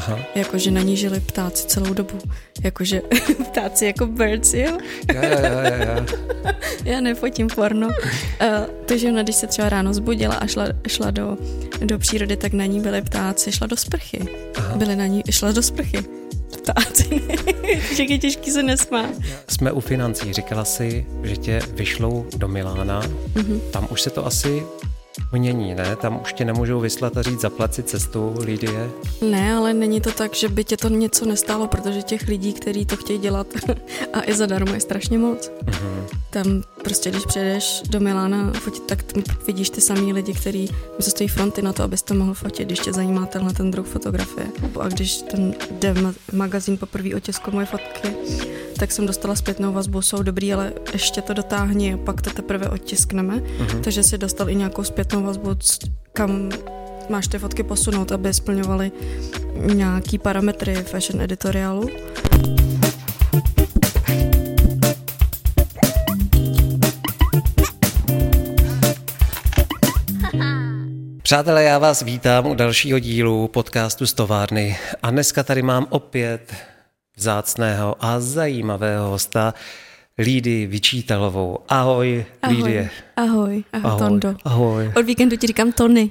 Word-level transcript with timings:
Aha. 0.00 0.18
Jakože 0.34 0.70
na 0.70 0.80
ní 0.80 0.96
žili 0.96 1.20
ptáci 1.20 1.66
celou 1.66 1.94
dobu. 1.94 2.18
Jakože 2.64 3.02
ptáci 3.50 3.86
jako 3.86 4.06
birds, 4.06 4.54
jo? 4.54 4.78
Ja, 5.14 5.24
ja, 5.24 5.40
ja, 5.40 5.76
ja. 5.76 6.06
Já 6.84 7.00
nefotím 7.00 7.46
porno. 7.46 7.88
Uh, 7.88 7.94
takže 8.86 9.08
ona, 9.08 9.22
když 9.22 9.36
se 9.36 9.46
třeba 9.46 9.68
ráno 9.68 9.94
zbudila 9.94 10.34
a 10.34 10.46
šla, 10.46 10.66
šla 10.88 11.10
do, 11.10 11.36
do 11.84 11.98
přírody, 11.98 12.36
tak 12.36 12.52
na 12.52 12.66
ní 12.66 12.80
byly 12.80 13.02
ptáci, 13.02 13.52
šla 13.52 13.66
do 13.66 13.76
sprchy. 13.76 14.20
Aha. 14.56 14.76
Byly 14.76 14.96
na 14.96 15.06
ní, 15.06 15.22
šla 15.30 15.52
do 15.52 15.62
sprchy. 15.62 16.04
Ptáci. 16.50 17.22
že 17.94 18.02
je 18.02 18.18
těžký 18.18 18.50
se 18.50 18.62
nesmát. 18.62 19.10
Jsme 19.48 19.72
u 19.72 19.80
financí. 19.80 20.32
Říkala 20.32 20.64
si, 20.64 21.06
že 21.22 21.36
tě 21.36 21.60
vyšlou 21.74 22.26
do 22.36 22.48
Milána. 22.48 23.02
Mhm. 23.34 23.60
Tam 23.70 23.88
už 23.90 24.00
se 24.00 24.10
to 24.10 24.26
asi 24.26 24.62
mění, 25.32 25.74
ne? 25.74 25.96
Tam 25.96 26.20
už 26.22 26.32
tě 26.32 26.44
nemůžou 26.44 26.80
vyslat 26.80 27.16
a 27.16 27.22
říct 27.22 27.40
zaplat 27.40 27.74
si 27.74 27.82
cestu, 27.82 28.34
Lidie. 28.38 28.90
Ne, 29.30 29.54
ale 29.54 29.74
není 29.74 30.00
to 30.00 30.12
tak, 30.12 30.34
že 30.34 30.48
by 30.48 30.64
tě 30.64 30.76
to 30.76 30.88
něco 30.88 31.24
nestálo, 31.24 31.66
protože 31.66 32.02
těch 32.02 32.28
lidí, 32.28 32.52
kteří 32.52 32.86
to 32.86 32.96
chtějí 32.96 33.18
dělat 33.18 33.46
a 34.12 34.22
i 34.24 34.34
zadarmo 34.34 34.74
je 34.74 34.80
strašně 34.80 35.18
moc. 35.18 35.50
Mhm. 35.66 36.06
Tam 36.30 36.62
prostě, 36.84 37.10
když 37.10 37.26
přijedeš 37.26 37.82
do 37.88 38.00
Milána 38.00 38.52
fotit, 38.52 38.82
tak 38.86 39.04
vidíš 39.46 39.70
ty 39.70 39.80
samý 39.80 40.12
lidi, 40.12 40.32
kteří 40.32 40.68
se 41.00 41.10
stojí 41.10 41.28
fronty 41.28 41.62
na 41.62 41.72
to, 41.72 41.82
abys 41.82 42.02
to 42.02 42.14
mohl 42.14 42.34
fotit, 42.34 42.66
když 42.66 42.78
tě 42.78 42.92
zajímá 42.92 43.26
tenhle 43.26 43.52
ten 43.52 43.70
druh 43.70 43.86
fotografie. 43.86 44.46
A 44.80 44.88
když 44.88 45.22
ten 45.22 45.54
Dev 45.70 45.98
magazín 46.32 46.76
poprvé 46.76 47.14
otiskl 47.14 47.50
moje 47.50 47.66
fotky, 47.66 48.14
tak 48.80 48.92
jsem 48.92 49.06
dostala 49.06 49.34
zpětnou 49.34 49.72
vazbu, 49.72 50.02
jsou 50.02 50.22
dobrý, 50.22 50.52
ale 50.52 50.72
ještě 50.92 51.22
to 51.22 51.34
dotáhni 51.34 51.94
a 51.94 51.96
pak 51.96 52.22
to 52.22 52.30
teprve 52.30 52.68
otiskneme. 52.68 53.34
Mhm. 53.34 53.82
Takže 53.82 54.02
si 54.02 54.18
dostal 54.18 54.50
i 54.50 54.54
nějakou 54.54 54.84
zpětnou 54.84 55.22
vazbu, 55.22 55.50
kam 56.12 56.50
máš 57.08 57.28
ty 57.28 57.38
fotky 57.38 57.62
posunout, 57.62 58.12
aby 58.12 58.34
splňovaly 58.34 58.92
nějaký 59.74 60.18
parametry 60.18 60.74
fashion 60.74 61.22
editoriálu. 61.22 61.88
Přátelé, 71.22 71.64
já 71.64 71.78
vás 71.78 72.02
vítám 72.02 72.46
u 72.46 72.54
dalšího 72.54 72.98
dílu 72.98 73.48
podcastu 73.48 74.06
z 74.06 74.14
továrny 74.14 74.78
a 75.02 75.10
dneska 75.10 75.42
tady 75.42 75.62
mám 75.62 75.86
opět 75.90 76.54
vzácného 77.24 77.96
a 78.00 78.20
zajímavého 78.20 79.10
hosta 79.10 79.54
Lídy 80.18 80.66
Vyčítalovou. 80.66 81.58
Ahoj, 81.68 82.24
Lídie. 82.48 82.90
Ahoj, 83.16 83.64
ahoj, 83.72 83.90
Ahoj. 83.90 83.98
Tondo. 83.98 84.34
Ahoj. 84.44 84.92
Od 84.96 85.04
víkendu 85.06 85.36
ti 85.36 85.46
říkám 85.46 85.72
Tony. 85.72 86.10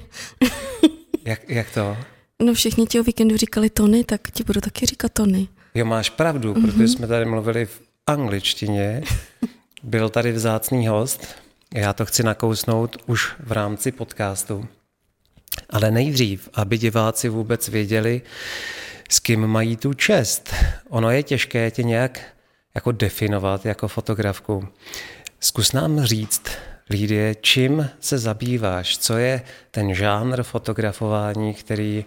Jak, 1.24 1.48
jak 1.50 1.70
to? 1.74 1.96
No 2.42 2.54
všichni 2.54 2.86
ti 2.86 3.00
o 3.00 3.02
víkendu 3.02 3.36
říkali 3.36 3.70
Tony, 3.70 4.04
tak 4.04 4.30
ti 4.30 4.44
budu 4.44 4.60
taky 4.60 4.86
říkat 4.86 5.12
Tony. 5.12 5.48
Jo, 5.74 5.84
máš 5.84 6.10
pravdu, 6.10 6.54
Mhm. 6.54 6.62
protože 6.70 6.88
jsme 6.88 7.06
tady 7.06 7.24
mluvili 7.24 7.66
v 7.66 7.80
angličtině. 8.06 9.02
Byl 9.82 10.08
tady 10.08 10.32
vzácný 10.32 10.86
host. 10.88 11.26
Já 11.74 11.92
to 11.92 12.06
chci 12.06 12.22
nakousnout 12.22 12.96
už 13.06 13.32
v 13.40 13.52
rámci 13.52 13.92
podcastu. 13.92 14.66
Ale 15.70 15.90
nejdřív, 15.90 16.48
aby 16.54 16.78
diváci 16.78 17.28
vůbec 17.28 17.68
věděli, 17.68 18.22
s 19.10 19.18
kým 19.18 19.46
mají 19.46 19.76
tu 19.76 19.94
čest. 19.94 20.54
Ono 20.88 21.10
je 21.10 21.22
těžké 21.22 21.70
tě 21.70 21.82
nějak 21.82 22.20
jako 22.74 22.92
definovat 22.92 23.66
jako 23.66 23.88
fotografku. 23.88 24.68
Zkus 25.40 25.72
nám 25.72 26.04
říct, 26.04 26.42
Lídie, 26.90 27.34
čím 27.34 27.90
se 28.00 28.18
zabýváš? 28.18 28.98
Co 28.98 29.16
je 29.16 29.42
ten 29.70 29.94
žánr 29.94 30.42
fotografování, 30.42 31.54
který, 31.54 32.04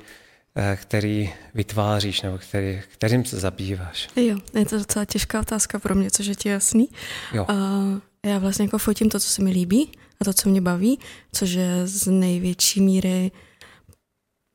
eh, 0.56 0.78
který 0.82 1.34
vytváříš 1.54 2.22
nebo 2.22 2.38
který, 2.38 2.82
kterým 2.94 3.26
se 3.26 3.40
zabýváš? 3.40 4.10
Jo, 4.16 4.38
je 4.54 4.66
to 4.66 4.78
docela 4.78 5.06
těžká 5.06 5.40
otázka 5.40 5.80
pro 5.80 5.96
mě, 5.96 6.12
což 6.12 6.26
je 6.26 6.36
ti 6.36 6.50
jasný. 6.50 6.90
Jo. 7.34 7.46
A 7.48 7.54
já 8.26 8.38
vlastně 8.38 8.66
jako 8.66 8.78
fotím 8.78 9.10
to, 9.10 9.20
co 9.20 9.30
se 9.30 9.42
mi 9.42 9.52
líbí 9.52 9.92
a 10.22 10.26
to, 10.26 10.34
co 10.34 10.50
mě 10.50 10.62
baví, 10.62 11.00
což 11.32 11.50
je 11.50 11.88
z 11.88 12.08
největší 12.08 12.82
míry, 12.82 13.32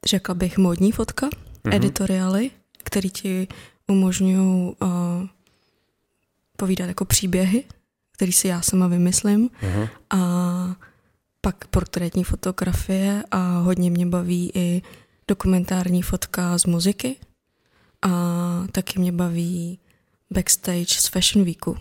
řekla 0.06 0.34
bych, 0.34 0.58
módní 0.58 0.92
fotka. 0.92 1.28
Mm-hmm. 1.70 1.76
editoriály, 1.76 2.50
které 2.84 3.08
ti 3.08 3.48
umožňují 3.88 4.38
uh, 4.82 4.88
povídat 6.56 6.88
jako 6.88 7.04
příběhy, 7.04 7.64
který 8.12 8.32
si 8.32 8.48
já 8.48 8.60
sama 8.62 8.86
vymyslím 8.86 9.50
Mhm. 9.62 9.88
a 10.10 10.18
pak 11.40 11.66
portrétní 11.66 12.24
fotografie 12.24 13.22
a 13.30 13.58
hodně 13.58 13.90
mě 13.90 14.06
baví 14.06 14.50
i 14.54 14.82
dokumentární 15.28 16.02
fotka 16.02 16.58
z 16.58 16.64
muziky 16.64 17.16
a 18.02 18.10
taky 18.72 18.98
mě 18.98 19.12
baví 19.12 19.78
backstage 20.30 20.86
z 20.88 21.06
Fashion 21.06 21.44
Weeku. 21.44 21.76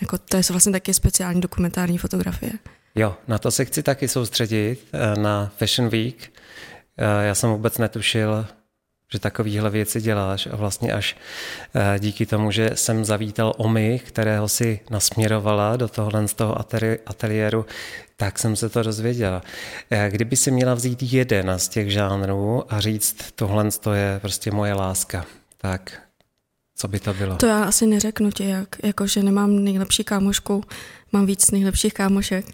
Jako 0.00 0.18
to 0.18 0.36
je 0.36 0.42
vlastně 0.50 0.72
taky 0.72 0.94
speciální 0.94 1.40
dokumentární 1.40 1.98
fotografie. 1.98 2.52
Jo, 2.94 3.16
na 3.28 3.38
to 3.38 3.50
se 3.50 3.64
chci 3.64 3.82
taky 3.82 4.08
soustředit, 4.08 4.84
eh, 4.92 5.20
na 5.20 5.52
Fashion 5.56 5.88
Week. 5.90 6.32
Eh, 6.96 7.26
Já 7.26 7.34
jsem 7.34 7.50
vůbec 7.50 7.78
netušil, 7.78 8.46
že 9.12 9.18
takovýhle 9.18 9.70
věci 9.70 10.00
děláš 10.00 10.48
a 10.52 10.56
vlastně 10.56 10.92
až 10.92 11.16
eh, 11.74 11.98
díky 11.98 12.26
tomu, 12.26 12.50
že 12.50 12.70
jsem 12.74 13.04
zavítal 13.04 13.52
Omy, 13.56 14.00
kterého 14.04 14.48
si 14.48 14.80
nasměrovala 14.90 15.76
do 15.76 15.88
tohohle 15.88 16.28
z 16.28 16.34
toho 16.34 16.54
ateli- 16.54 16.98
ateliéru, 17.06 17.66
tak 18.16 18.38
jsem 18.38 18.56
se 18.56 18.68
to 18.68 18.82
dozvěděla. 18.82 19.42
Eh, 19.90 20.08
Kdyby 20.12 20.36
si 20.36 20.50
měla 20.50 20.74
vzít 20.74 21.02
jeden 21.02 21.52
z 21.56 21.68
těch 21.68 21.90
žánrů 21.92 22.64
a 22.72 22.80
říct, 22.80 23.16
tohle 23.34 23.70
to 23.70 23.92
je 23.92 24.18
prostě 24.20 24.50
moje 24.50 24.74
láska, 24.74 25.26
tak 25.58 26.02
co 26.76 26.88
by 26.88 27.00
to 27.00 27.14
bylo? 27.14 27.36
To 27.36 27.46
já 27.46 27.64
asi 27.64 27.86
neřeknu 27.86 28.30
ti, 28.30 28.48
jak, 28.48 28.68
jakože 28.82 29.22
nemám 29.22 29.64
nejlepší 29.64 30.04
kámošku, 30.04 30.64
mám 31.12 31.26
víc 31.26 31.50
nejlepších 31.50 31.94
kámošek, 31.94 32.44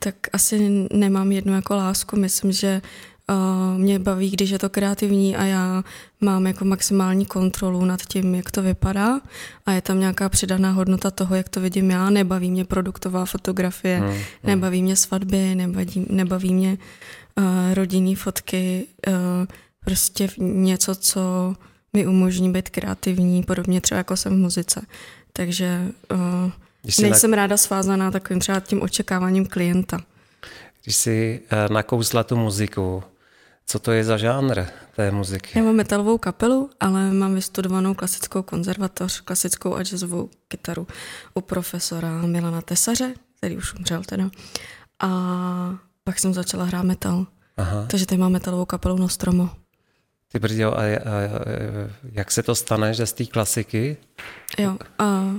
tak 0.00 0.14
asi 0.32 0.86
nemám 0.92 1.32
jednu 1.32 1.54
jako 1.54 1.76
lásku. 1.76 2.16
Myslím, 2.16 2.52
že 2.52 2.82
uh, 3.30 3.78
mě 3.78 3.98
baví, 3.98 4.30
když 4.30 4.50
je 4.50 4.58
to 4.58 4.68
kreativní 4.68 5.36
a 5.36 5.44
já 5.44 5.84
mám 6.20 6.46
jako 6.46 6.64
maximální 6.64 7.26
kontrolu 7.26 7.84
nad 7.84 8.00
tím, 8.02 8.34
jak 8.34 8.50
to 8.50 8.62
vypadá 8.62 9.20
a 9.66 9.72
je 9.72 9.82
tam 9.82 10.00
nějaká 10.00 10.28
přidaná 10.28 10.70
hodnota 10.70 11.10
toho, 11.10 11.34
jak 11.34 11.48
to 11.48 11.60
vidím 11.60 11.90
já. 11.90 12.10
Nebaví 12.10 12.50
mě 12.50 12.64
produktová 12.64 13.24
fotografie, 13.24 13.98
Hmm, 13.98 14.08
hmm, 14.08 14.22
nebaví 14.44 14.82
mě 14.82 14.96
svatby, 14.96 15.54
nebaví, 15.54 16.06
nebaví 16.10 16.54
mě 16.54 16.78
uh, 17.38 17.44
rodinný 17.74 18.14
fotky, 18.14 18.86
uh, 19.08 19.14
prostě 19.84 20.28
něco, 20.38 20.94
co 20.94 21.54
mi 21.92 22.06
umožní 22.06 22.52
být 22.52 22.70
kreativní, 22.70 23.42
podobně 23.42 23.80
třeba 23.80 23.98
jako 23.98 24.16
jsem 24.16 24.32
v 24.32 24.36
muzice. 24.36 24.82
Takže 25.32 25.86
uh, 26.12 26.50
si, 26.88 27.02
na, 27.02 27.08
nejsem 27.08 27.32
ráda 27.32 27.56
svázaná 27.56 28.10
takovým 28.10 28.40
třeba 28.40 28.60
tím 28.60 28.82
očekáváním 28.82 29.46
klienta. 29.46 30.00
když 30.82 30.96
si 30.96 31.40
eh, 31.50 31.72
nakousla 31.72 32.24
tu 32.24 32.36
muziku, 32.36 33.02
co 33.70 33.78
to 33.78 33.92
je 33.92 34.04
za 34.04 34.16
žánr 34.16 34.64
té 34.96 35.10
muziky? 35.10 35.58
Já 35.58 35.64
mám 35.64 35.74
metalovou 35.74 36.18
kapelu, 36.18 36.70
ale 36.80 37.10
mám 37.10 37.34
vystudovanou 37.34 37.94
klasickou 37.94 38.42
konzervatoř, 38.42 39.20
klasickou 39.20 39.74
a 39.74 39.82
jazzovou 39.82 40.28
kytaru 40.48 40.86
u 41.34 41.40
profesora 41.40 42.22
Milana 42.22 42.60
Tesaře, 42.60 43.14
který 43.36 43.56
už 43.56 43.74
umřel 43.74 44.02
teda. 44.04 44.30
A 45.00 45.08
pak 46.04 46.18
jsem 46.18 46.34
začala 46.34 46.64
hrát 46.64 46.82
metal. 46.82 47.26
Aha. 47.56 47.86
Takže 47.90 48.06
tady 48.06 48.18
mám 48.18 48.32
metalovou 48.32 48.64
kapelu 48.64 48.96
Nostromo. 48.96 49.50
Ty 50.32 50.38
brděl, 50.38 50.68
a, 50.68 50.74
a, 50.74 50.80
a 50.80 50.90
jak 52.12 52.30
se 52.30 52.42
to 52.42 52.54
stane, 52.54 52.94
že 52.94 53.06
z 53.06 53.12
té 53.12 53.24
klasiky? 53.24 53.96
Jo, 54.58 54.78
a 54.98 55.34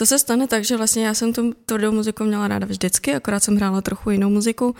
to 0.00 0.06
se 0.06 0.18
stane 0.18 0.46
tak, 0.46 0.64
že 0.64 0.76
vlastně 0.76 1.06
já 1.06 1.14
jsem 1.14 1.32
tu 1.32 1.52
tvrdou 1.66 1.92
muziku 1.92 2.24
měla 2.24 2.48
ráda 2.48 2.66
vždycky, 2.66 3.14
akorát 3.14 3.42
jsem 3.42 3.56
hrála 3.56 3.80
trochu 3.80 4.10
jinou 4.10 4.30
muziku 4.30 4.74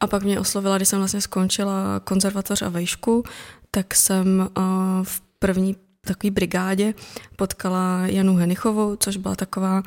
a 0.00 0.06
pak 0.06 0.22
mě 0.22 0.40
oslovila, 0.40 0.76
když 0.76 0.88
jsem 0.88 0.98
vlastně 0.98 1.20
skončila 1.20 2.00
konzervatoř 2.04 2.62
a 2.62 2.68
vejšku, 2.68 3.22
tak 3.70 3.94
jsem 3.94 4.48
uh, 4.58 4.64
v 5.02 5.20
první 5.38 5.76
takové 6.00 6.30
brigádě 6.30 6.94
potkala 7.36 8.06
Janu 8.06 8.36
Henichovou, 8.36 8.96
což 8.96 9.16
byla 9.16 9.36
taková 9.36 9.82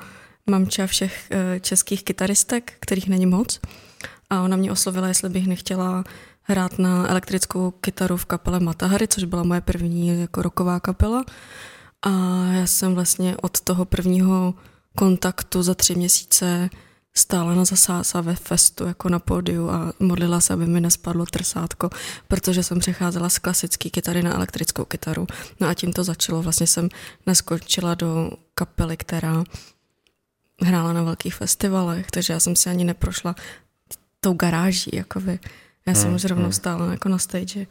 mamča 0.49 0.87
všech 0.87 1.29
uh, 1.31 1.59
českých 1.59 2.03
kytaristek, 2.03 2.73
kterých 2.79 3.09
není 3.09 3.25
moc. 3.25 3.59
A 4.29 4.41
ona 4.41 4.57
mě 4.57 4.71
oslovila, 4.71 5.07
jestli 5.07 5.29
bych 5.29 5.47
nechtěla 5.47 6.03
hrát 6.41 6.79
na 6.79 7.09
elektrickou 7.09 7.71
kytaru 7.71 8.17
v 8.17 8.25
kapele 8.25 8.59
Matahari, 8.59 9.07
což 9.07 9.23
byla 9.23 9.43
moje 9.43 9.61
první 9.61 10.21
jako 10.21 10.41
roková 10.41 10.79
kapela. 10.79 11.25
A 12.01 12.09
já 12.51 12.67
jsem 12.67 12.95
vlastně 12.95 13.37
od 13.41 13.61
toho 13.61 13.85
prvního 13.85 14.53
kontaktu 14.95 15.63
za 15.63 15.75
tři 15.75 15.95
měsíce 15.95 16.69
stála 17.15 17.55
na 17.55 17.65
zasása 17.65 18.21
ve 18.21 18.35
festu 18.35 18.85
jako 18.85 19.09
na 19.09 19.19
pódiu 19.19 19.69
a 19.69 19.93
modlila 19.99 20.41
se, 20.41 20.53
aby 20.53 20.65
mi 20.65 20.81
nespadlo 20.81 21.25
trsátko, 21.25 21.89
protože 22.27 22.63
jsem 22.63 22.79
přecházela 22.79 23.29
z 23.29 23.39
klasické 23.39 23.89
kytary 23.89 24.23
na 24.23 24.35
elektrickou 24.35 24.85
kytaru. 24.85 25.27
No 25.59 25.67
a 25.67 25.73
tím 25.73 25.93
to 25.93 26.03
začalo. 26.03 26.41
Vlastně 26.41 26.67
jsem 26.67 26.89
neskočila 27.25 27.95
do 27.95 28.31
kapely, 28.55 28.97
která 28.97 29.43
hrála 30.61 30.93
na 30.93 31.03
velkých 31.03 31.35
festivalech, 31.35 32.11
takže 32.11 32.33
já 32.33 32.39
jsem 32.39 32.55
si 32.55 32.69
ani 32.69 32.83
neprošla 32.83 33.35
tou 34.19 34.33
garáží, 34.33 34.91
jakoby. 34.93 35.39
Já 35.85 35.93
jsem 35.93 36.05
Hmm, 36.05 36.15
už 36.15 36.25
rovnou 36.25 36.43
hmm. 36.43 36.53
stála 36.53 36.91
jako 36.91 37.09
na 37.09 37.17
stage. 37.17 37.67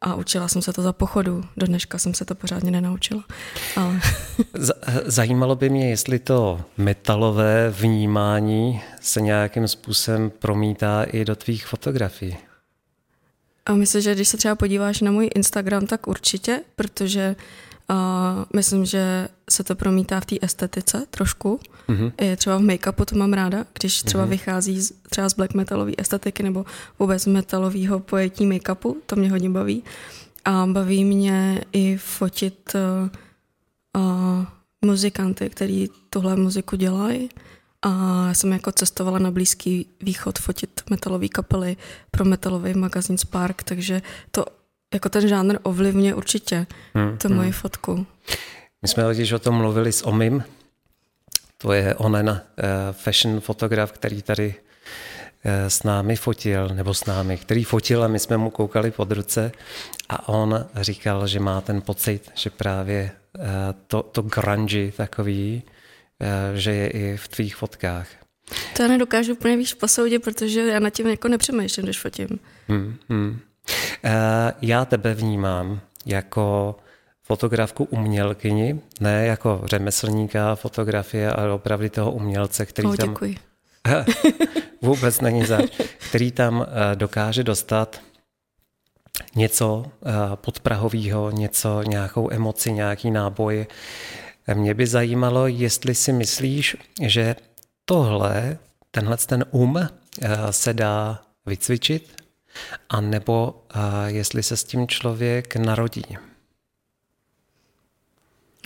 A 0.00 0.14
učila 0.14 0.48
jsem 0.48 0.62
se 0.62 0.72
to 0.72 0.82
za 0.82 0.92
pochodu. 0.92 1.44
Do 1.56 1.66
dneška 1.66 1.98
jsem 1.98 2.14
se 2.14 2.24
to 2.24 2.34
pořádně 2.34 2.70
nenaučila. 2.70 3.24
Ale... 3.76 4.00
Zajímalo 5.04 5.56
by 5.56 5.70
mě, 5.70 5.90
jestli 5.90 6.18
to 6.18 6.60
metalové 6.76 7.70
vnímání 7.70 8.82
se 9.00 9.20
nějakým 9.20 9.68
způsobem 9.68 10.30
promítá 10.38 11.02
i 11.02 11.24
do 11.24 11.36
tvých 11.36 11.66
fotografií. 11.66 12.36
A 13.66 13.74
myslím, 13.74 14.02
že 14.02 14.14
když 14.14 14.28
se 14.28 14.36
třeba 14.36 14.54
podíváš 14.54 15.00
na 15.00 15.10
můj 15.10 15.30
Instagram, 15.34 15.86
tak 15.86 16.06
určitě, 16.06 16.60
protože 16.76 17.36
uh, 17.38 17.67
myslím, 18.54 18.84
že 18.84 19.28
se 19.50 19.64
to 19.64 19.74
promítá 19.74 20.20
v 20.20 20.26
té 20.26 20.36
estetice 20.42 21.06
trošku. 21.10 21.60
Mm-hmm. 21.88 22.12
I 22.20 22.36
třeba 22.36 22.56
v 22.56 22.62
make-upu 22.62 23.04
to 23.04 23.16
mám 23.16 23.32
ráda, 23.32 23.64
když 23.78 24.02
třeba 24.02 24.24
mm-hmm. 24.24 24.28
vychází 24.28 24.80
z, 24.80 24.92
třeba 25.10 25.28
z 25.28 25.34
black 25.34 25.54
metalové 25.54 25.92
estetiky 25.98 26.42
nebo 26.42 26.64
vůbec 26.98 27.26
metalového 27.26 28.00
pojetí 28.00 28.46
make-upu, 28.46 28.96
to 29.06 29.16
mě 29.16 29.30
hodně 29.30 29.50
baví. 29.50 29.84
A 30.44 30.66
baví 30.66 31.04
mě 31.04 31.64
i 31.72 31.96
fotit 31.96 32.74
uh, 32.74 34.02
uh, 34.02 34.44
muzikanty, 34.84 35.50
který 35.50 35.88
tuhle 36.10 36.36
muziku 36.36 36.76
dělají. 36.76 37.28
A 37.82 38.24
já 38.28 38.34
jsem 38.34 38.52
jako 38.52 38.72
cestovala 38.72 39.18
na 39.18 39.30
Blízký 39.30 39.86
východ 40.00 40.38
fotit 40.38 40.80
metalové 40.90 41.28
kapely 41.28 41.76
pro 42.10 42.24
metalový 42.24 42.74
magazín 42.74 43.18
Spark, 43.18 43.62
takže 43.62 44.02
to 44.30 44.44
jako 44.94 45.08
ten 45.08 45.28
žánr 45.28 45.58
ovlivňuje 45.62 46.14
určitě 46.14 46.66
hmm, 46.94 47.18
hmm. 47.24 47.36
moji 47.36 47.52
fotku. 47.52 48.06
My 48.82 48.88
jsme 48.88 49.02
totiž 49.02 49.32
o 49.32 49.38
tom 49.38 49.54
mluvili 49.54 49.92
s 49.92 50.06
Omim, 50.06 50.44
to 51.58 51.72
je 51.72 51.94
onen 51.94 52.28
uh, 52.28 52.64
fashion 52.92 53.40
fotograf, 53.40 53.92
který 53.92 54.22
tady 54.22 54.54
uh, 55.44 55.52
s 55.68 55.82
námi 55.82 56.16
fotil, 56.16 56.68
nebo 56.68 56.94
s 56.94 57.04
námi, 57.04 57.36
který 57.36 57.64
fotil 57.64 58.04
a 58.04 58.08
my 58.08 58.18
jsme 58.18 58.36
mu 58.36 58.50
koukali 58.50 58.90
pod 58.90 59.12
ruce 59.12 59.52
a 60.08 60.28
on 60.28 60.66
říkal, 60.80 61.26
že 61.26 61.40
má 61.40 61.60
ten 61.60 61.82
pocit, 61.82 62.30
že 62.34 62.50
právě 62.50 63.10
uh, 63.38 63.44
to, 63.86 64.02
to 64.02 64.22
grungy 64.22 64.92
takový, 64.96 65.62
uh, 66.20 66.56
že 66.56 66.74
je 66.74 66.90
i 66.90 67.16
v 67.16 67.28
tvých 67.28 67.56
fotkách. 67.56 68.08
To 68.76 68.82
já 68.82 68.88
nedokážu 68.88 69.32
úplně 69.32 69.56
víc 69.56 69.74
posoudit, 69.74 70.18
protože 70.18 70.60
já 70.60 70.78
na 70.78 70.90
tím 70.90 71.06
jako 71.06 71.28
nepřemýšlím, 71.28 71.84
když 71.86 72.00
fotím. 72.00 72.28
Hmm, 72.68 72.96
hmm. 73.08 73.40
Já 74.62 74.84
tebe 74.84 75.14
vnímám 75.14 75.80
jako 76.06 76.76
fotografku 77.22 77.84
umělkyni, 77.84 78.80
ne 79.00 79.26
jako 79.26 79.62
řemeslníka 79.64 80.54
fotografie, 80.54 81.32
ale 81.32 81.52
opravdu 81.52 81.88
toho 81.88 82.12
umělce, 82.12 82.66
který 82.66 82.88
oh, 82.88 82.96
tam... 82.96 83.08
Děkuji. 83.08 83.36
vůbec 84.82 85.20
není 85.20 85.44
za, 85.46 85.58
který 86.08 86.32
tam 86.32 86.66
eh, 86.68 86.96
dokáže 86.96 87.44
dostat 87.44 88.00
něco 89.36 89.84
eh, 89.86 90.12
podprahového, 90.34 91.30
něco, 91.30 91.82
nějakou 91.82 92.32
emoci, 92.32 92.72
nějaký 92.72 93.10
náboj. 93.10 93.66
Mě 94.54 94.74
by 94.74 94.86
zajímalo, 94.86 95.46
jestli 95.46 95.94
si 95.94 96.12
myslíš, 96.12 96.76
že 97.02 97.36
tohle, 97.84 98.58
tenhle 98.90 99.16
ten 99.16 99.44
um 99.50 99.76
eh, 99.76 99.88
se 100.50 100.74
dá 100.74 101.22
vycvičit, 101.46 102.22
a 102.88 103.00
nebo 103.00 103.64
jestli 104.06 104.42
se 104.42 104.56
s 104.56 104.64
tím 104.64 104.88
člověk 104.88 105.56
narodí. 105.56 106.04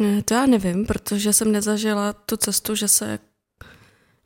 Ne, 0.00 0.22
to 0.22 0.34
já 0.34 0.46
nevím, 0.46 0.86
protože 0.86 1.32
jsem 1.32 1.52
nezažila 1.52 2.12
tu 2.12 2.36
cestu, 2.36 2.74
že 2.74 2.88
se 2.88 3.18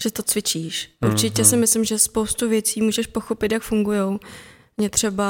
že 0.03 0.11
to 0.11 0.23
cvičíš. 0.23 0.97
Určitě 1.06 1.43
mm-hmm. 1.43 1.50
si 1.50 1.56
myslím, 1.56 1.85
že 1.85 1.99
spoustu 1.99 2.49
věcí 2.49 2.82
můžeš 2.82 3.06
pochopit, 3.06 3.53
jak 3.53 3.62
fungují. 3.62 4.19
Mě 4.76 4.91
třeba 4.91 5.29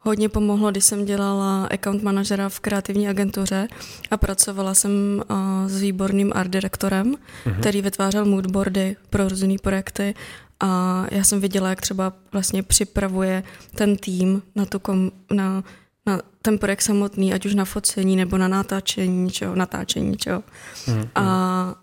hodně 0.00 0.28
pomohlo, 0.28 0.70
když 0.70 0.84
jsem 0.84 1.04
dělala 1.04 1.64
account 1.64 2.02
manažera 2.02 2.48
v 2.48 2.60
kreativní 2.60 3.08
agentuře 3.08 3.68
a 4.10 4.16
pracovala 4.16 4.74
jsem 4.74 5.22
s 5.66 5.80
výborným 5.80 6.32
art 6.34 6.50
direktorem, 6.50 7.14
mm-hmm. 7.14 7.60
který 7.60 7.82
vytvářel 7.82 8.24
moodboardy 8.24 8.96
pro 9.10 9.28
různé 9.28 9.54
projekty 9.62 10.14
a 10.60 11.04
já 11.10 11.24
jsem 11.24 11.40
viděla, 11.40 11.68
jak 11.68 11.80
třeba 11.80 12.12
vlastně 12.32 12.62
připravuje 12.62 13.42
ten 13.74 13.96
tým 13.96 14.42
na, 14.54 14.66
tu 14.66 14.78
kom, 14.78 15.10
na, 15.30 15.64
na 16.06 16.20
ten 16.42 16.58
projekt 16.58 16.82
samotný, 16.82 17.32
ať 17.32 17.46
už 17.46 17.54
na 17.54 17.64
focení 17.64 18.16
nebo 18.16 18.38
na 18.38 18.48
natáčení 18.48 19.24
něčeho, 19.24 19.54
natáčení 19.54 20.10
něčeho. 20.10 20.42
Mm-hmm. 20.86 21.08
A 21.14 21.74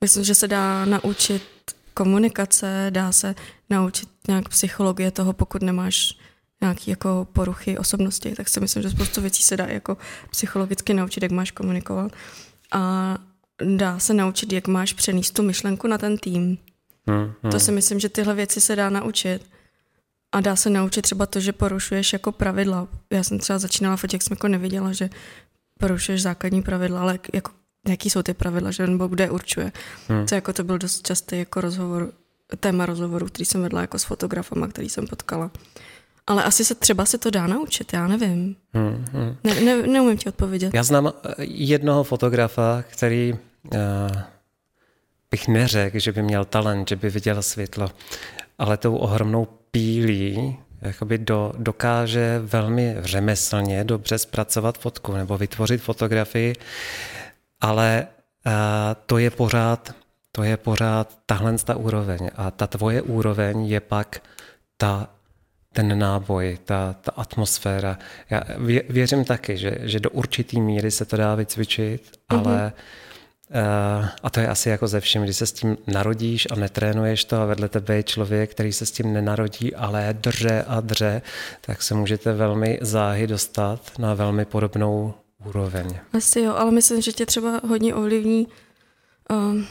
myslím, 0.00 0.24
že 0.24 0.34
se 0.34 0.48
dá 0.48 0.84
naučit 0.84 1.42
komunikace, 1.94 2.86
dá 2.90 3.12
se 3.12 3.34
naučit 3.70 4.08
nějak 4.28 4.48
psychologie 4.48 5.10
toho, 5.10 5.32
pokud 5.32 5.62
nemáš 5.62 6.18
nějaký 6.60 6.90
jako 6.90 7.28
poruchy 7.32 7.78
osobnosti, 7.78 8.34
tak 8.34 8.48
si 8.48 8.60
myslím, 8.60 8.82
že 8.82 8.90
spoustu 8.90 9.20
věcí 9.20 9.42
se 9.42 9.56
dá 9.56 9.66
jako 9.66 9.96
psychologicky 10.30 10.94
naučit, 10.94 11.22
jak 11.22 11.32
máš 11.32 11.50
komunikovat. 11.50 12.12
A 12.72 13.16
dá 13.76 13.98
se 13.98 14.14
naučit, 14.14 14.52
jak 14.52 14.68
máš 14.68 14.92
přenést 14.92 15.30
tu 15.30 15.42
myšlenku 15.42 15.86
na 15.86 15.98
ten 15.98 16.18
tým. 16.18 16.58
Hmm, 17.06 17.32
hmm. 17.42 17.52
To 17.52 17.60
si 17.60 17.72
myslím, 17.72 18.00
že 18.00 18.08
tyhle 18.08 18.34
věci 18.34 18.60
se 18.60 18.76
dá 18.76 18.90
naučit. 18.90 19.40
A 20.32 20.40
dá 20.40 20.56
se 20.56 20.70
naučit 20.70 21.02
třeba 21.02 21.26
to, 21.26 21.40
že 21.40 21.52
porušuješ 21.52 22.12
jako 22.12 22.32
pravidla. 22.32 22.88
Já 23.12 23.22
jsem 23.22 23.38
třeba 23.38 23.58
začínala 23.58 23.96
fotit, 23.96 24.12
jak 24.12 24.22
jsem 24.22 24.32
jako 24.32 24.48
neviděla, 24.48 24.92
že 24.92 25.10
porušuješ 25.78 26.22
základní 26.22 26.62
pravidla, 26.62 27.00
ale 27.00 27.18
jako, 27.32 27.52
jaký 27.88 28.10
jsou 28.10 28.22
ty 28.22 28.34
pravidla, 28.34 28.70
že 28.70 28.86
nebo 28.86 29.08
kde 29.08 29.30
určuje. 29.30 29.72
Hmm. 30.08 30.26
To 30.26 30.34
jako 30.34 30.52
to 30.52 30.64
byl 30.64 30.78
dost 30.78 31.06
častý 31.06 31.38
jako 31.38 31.60
rozhovor, 31.60 32.12
téma 32.60 32.86
rozhovoru, 32.86 33.26
který 33.26 33.44
jsem 33.44 33.62
vedla 33.62 33.80
jako 33.80 33.98
s 33.98 34.04
fotografama, 34.04 34.68
který 34.68 34.88
jsem 34.88 35.06
potkala. 35.06 35.50
Ale 36.26 36.44
asi 36.44 36.64
se 36.64 36.74
třeba 36.74 37.04
se 37.04 37.18
to 37.18 37.30
dá 37.30 37.46
naučit, 37.46 37.92
já 37.92 38.08
nevím. 38.08 38.56
Hmm, 38.72 39.04
hmm. 39.12 39.36
Ne, 39.44 39.60
ne, 39.60 39.82
neumím 39.82 40.16
ti 40.16 40.28
odpovědět. 40.28 40.74
Já 40.74 40.82
znám 40.82 41.06
eh, 41.06 41.34
jednoho 41.44 42.04
fotografa, 42.04 42.84
který 42.90 43.32
uh, 43.32 43.78
bych 45.34 45.48
neřekl, 45.48 45.98
že 45.98 46.12
by 46.12 46.22
měl 46.22 46.44
talent, 46.44 46.88
že 46.88 46.96
by 46.96 47.10
viděl 47.10 47.42
světlo, 47.42 47.90
ale 48.58 48.76
tou 48.76 48.96
ohromnou 48.96 49.48
pílí 49.70 50.56
jakoby 50.82 51.18
do, 51.18 51.52
dokáže 51.58 52.38
velmi 52.44 52.96
řemeslně 52.98 53.84
dobře 53.84 54.18
zpracovat 54.18 54.78
fotku 54.78 55.12
nebo 55.12 55.38
vytvořit 55.38 55.82
fotografii, 55.82 56.54
ale 57.60 58.06
uh, 58.46 58.52
to 59.06 59.18
je 59.18 59.30
pořád 59.30 59.94
to 60.32 60.42
je 60.42 60.56
pořád 60.56 61.18
tahle 61.26 61.58
ta 61.58 61.76
úroveň 61.76 62.30
a 62.36 62.50
ta 62.50 62.66
tvoje 62.66 63.02
úroveň 63.02 63.66
je 63.66 63.80
pak 63.80 64.22
ta 64.76 65.08
ten 65.72 65.98
náboj, 65.98 66.58
ta, 66.64 66.94
ta 67.00 67.10
atmosféra. 67.16 67.98
Já 68.30 68.40
věřím 68.88 69.24
taky, 69.24 69.56
že, 69.56 69.78
že 69.80 70.00
do 70.00 70.10
určitý 70.10 70.60
míry 70.60 70.90
se 70.90 71.04
to 71.04 71.16
dá 71.16 71.34
vycvičit, 71.34 72.02
mm-hmm. 72.02 72.38
ale 72.38 72.72
a 74.22 74.30
to 74.30 74.40
je 74.40 74.48
asi 74.48 74.68
jako 74.68 74.88
ze 74.88 75.00
všem, 75.00 75.22
když 75.22 75.36
se 75.36 75.46
s 75.46 75.52
tím 75.52 75.76
narodíš 75.86 76.46
a 76.50 76.54
netrénuješ 76.54 77.24
to 77.24 77.36
a 77.36 77.44
vedle 77.44 77.68
tebe 77.68 77.96
je 77.96 78.02
člověk, 78.02 78.50
který 78.50 78.72
se 78.72 78.86
s 78.86 78.90
tím 78.90 79.12
nenarodí, 79.12 79.74
ale 79.74 80.08
dře 80.20 80.64
a 80.68 80.80
dře, 80.80 81.22
tak 81.60 81.82
se 81.82 81.94
můžete 81.94 82.32
velmi 82.32 82.78
záhy 82.82 83.26
dostat 83.26 83.98
na 83.98 84.14
velmi 84.14 84.44
podobnou 84.44 85.14
úroveň. 85.44 85.98
Asi 86.12 86.40
jo, 86.40 86.54
ale 86.54 86.70
myslím, 86.70 87.02
že 87.02 87.12
tě 87.12 87.26
třeba 87.26 87.60
hodně 87.68 87.94
ovlivní 87.94 88.48
um, 89.30 89.66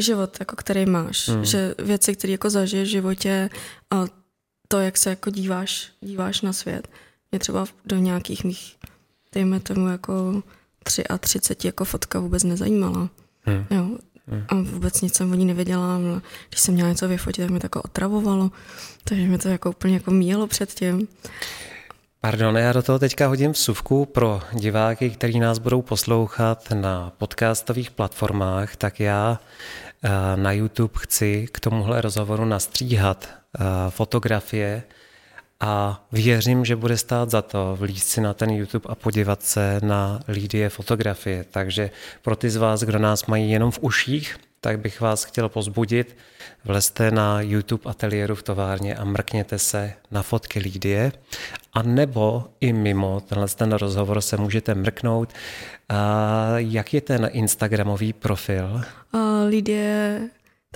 život, 0.00 0.36
jako 0.40 0.56
který 0.56 0.86
máš. 0.86 1.28
Hmm. 1.28 1.44
Že 1.44 1.74
věci, 1.78 2.16
které 2.16 2.30
jako 2.30 2.50
zažiješ 2.50 2.88
v 2.88 2.92
životě 2.92 3.50
a 3.90 4.04
to, 4.68 4.80
jak 4.80 4.98
se 4.98 5.10
jako 5.10 5.30
díváš, 5.30 5.92
díváš 6.00 6.40
na 6.40 6.52
svět. 6.52 6.88
Mě 7.30 7.38
třeba 7.38 7.66
do 7.84 7.96
nějakých 7.96 8.44
mých, 8.44 8.76
dejme 9.34 9.60
tomu 9.60 9.88
jako 9.88 10.42
33 11.20 11.68
jako 11.68 11.84
fotka 11.84 12.20
vůbec 12.20 12.44
nezajímala. 12.44 13.08
Hmm. 13.42 13.64
Jo. 13.70 13.98
Hmm. 14.26 14.44
A 14.48 14.54
vůbec 14.54 15.00
nic 15.00 15.16
jsem 15.16 15.32
o 15.32 15.34
ní 15.34 15.44
nevěděla. 15.44 15.98
Když 16.48 16.60
jsem 16.60 16.74
měla 16.74 16.88
něco 16.88 17.08
vyfotit, 17.08 17.44
tak 17.44 17.50
mi 17.50 17.60
to 17.60 17.64
jako 17.64 17.82
otravovalo. 17.82 18.50
Takže 19.04 19.26
mi 19.26 19.38
to 19.38 19.48
jako 19.48 19.70
úplně 19.70 19.94
jako 19.94 20.10
míjelo 20.10 20.46
předtím. 20.46 21.08
Pardon, 22.20 22.56
já 22.56 22.72
do 22.72 22.82
toho 22.82 22.98
teďka 22.98 23.26
hodím 23.26 23.52
vsuvku 23.52 24.04
pro 24.04 24.40
diváky, 24.52 25.10
kteří 25.10 25.40
nás 25.40 25.58
budou 25.58 25.82
poslouchat 25.82 26.70
na 26.70 27.12
podcastových 27.18 27.90
platformách, 27.90 28.76
tak 28.76 29.00
já 29.00 29.40
eh, 30.02 30.10
na 30.36 30.52
YouTube 30.52 30.94
chci 30.98 31.48
k 31.52 31.60
tomuhle 31.60 32.00
rozhovoru 32.00 32.44
nastříhat 32.44 33.28
eh, 33.28 33.64
fotografie 33.90 34.82
a 35.60 36.04
věřím, 36.12 36.64
že 36.64 36.76
bude 36.76 36.96
stát 36.96 37.30
za 37.30 37.42
to 37.42 37.76
vlízt 37.80 38.08
si 38.08 38.20
na 38.20 38.34
ten 38.34 38.50
YouTube 38.50 38.88
a 38.88 38.94
podívat 38.94 39.42
se 39.42 39.80
na 39.82 40.20
Lídie 40.28 40.68
fotografie. 40.68 41.44
Takže 41.50 41.90
pro 42.22 42.36
ty 42.36 42.50
z 42.50 42.56
vás, 42.56 42.82
kdo 42.82 42.98
nás 42.98 43.26
mají 43.26 43.50
jenom 43.50 43.70
v 43.70 43.78
uších, 43.82 44.36
tak 44.60 44.80
bych 44.80 45.00
vás 45.00 45.24
chtěl 45.24 45.48
pozbudit. 45.48 46.16
Vlezte 46.64 47.10
na 47.10 47.40
YouTube 47.40 47.90
ateliéru 47.90 48.34
v 48.34 48.42
továrně 48.42 48.94
a 48.94 49.04
mrkněte 49.04 49.58
se 49.58 49.92
na 50.10 50.22
fotky 50.22 50.58
Lídie. 50.58 51.12
A 51.72 51.82
nebo 51.82 52.44
i 52.60 52.72
mimo 52.72 53.20
tenhle 53.20 53.48
ten 53.48 53.72
rozhovor 53.72 54.20
se 54.20 54.36
můžete 54.36 54.74
mrknout. 54.74 55.32
A 55.88 56.52
jak 56.56 56.94
je 56.94 57.00
ten 57.00 57.28
Instagramový 57.32 58.12
profil? 58.12 58.82
Uh, 59.12 59.20
Lidie 59.48 60.20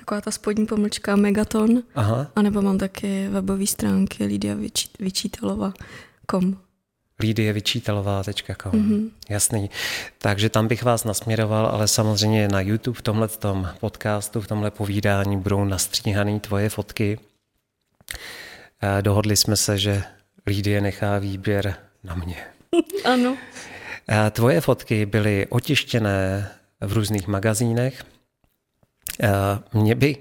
taková 0.03 0.21
ta 0.21 0.31
spodní 0.31 0.67
pomlčka 0.67 1.17
Megaton. 1.17 1.83
Aha. 1.95 2.27
A 2.37 2.43
nebo 2.43 2.63
mám 2.63 2.79
taky 2.79 3.29
webové 3.29 3.67
stránky 3.67 4.25
Lidia 4.25 4.57
Vyčítalova.com. 5.01 6.57
lidievyčítalová.com. 7.21 8.73
Mm-hmm. 8.73 9.11
Jasný. 9.29 9.71
Takže 10.19 10.49
tam 10.49 10.69
bych 10.69 10.83
vás 10.83 11.05
nasměroval, 11.05 11.67
ale 11.67 11.89
samozřejmě 11.89 12.49
na 12.49 12.61
YouTube 12.61 12.99
v 12.99 13.03
tomhle 13.03 13.29
tom 13.29 13.69
podcastu, 13.81 14.41
v 14.41 14.49
tomhle 14.49 14.71
povídání 14.71 15.37
budou 15.37 15.65
nastříhané 15.65 16.41
tvoje 16.41 16.69
fotky. 16.69 17.19
Dohodli 19.01 19.37
jsme 19.37 19.57
se, 19.57 19.79
že 19.79 20.03
Lídie 20.47 20.81
nechá 20.81 21.19
výběr 21.19 21.75
na 22.05 22.15
mě. 22.15 22.37
ano. 23.05 23.37
Tvoje 24.31 24.61
fotky 24.61 25.07
byly 25.07 25.47
otištěné 25.47 26.51
v 26.81 26.93
různých 26.93 27.29
magazínech. 27.29 28.05
Mě 29.73 29.95
by 29.95 30.17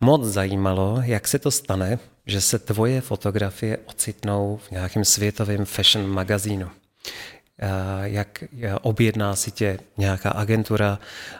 moc 0.00 0.24
zajímalo, 0.24 1.02
jak 1.04 1.28
se 1.28 1.38
to 1.38 1.50
stane, 1.50 1.98
že 2.26 2.40
se 2.40 2.58
tvoje 2.58 3.00
fotografie 3.00 3.78
ocitnou 3.86 4.60
v 4.68 4.70
nějakém 4.70 5.04
světovém 5.04 5.64
fashion 5.64 6.10
magazínu. 6.10 6.70
Jak 8.02 8.44
objedná 8.82 9.36
si 9.36 9.50
tě 9.50 9.78
nějaká 9.96 10.30
agentura, 10.30 10.98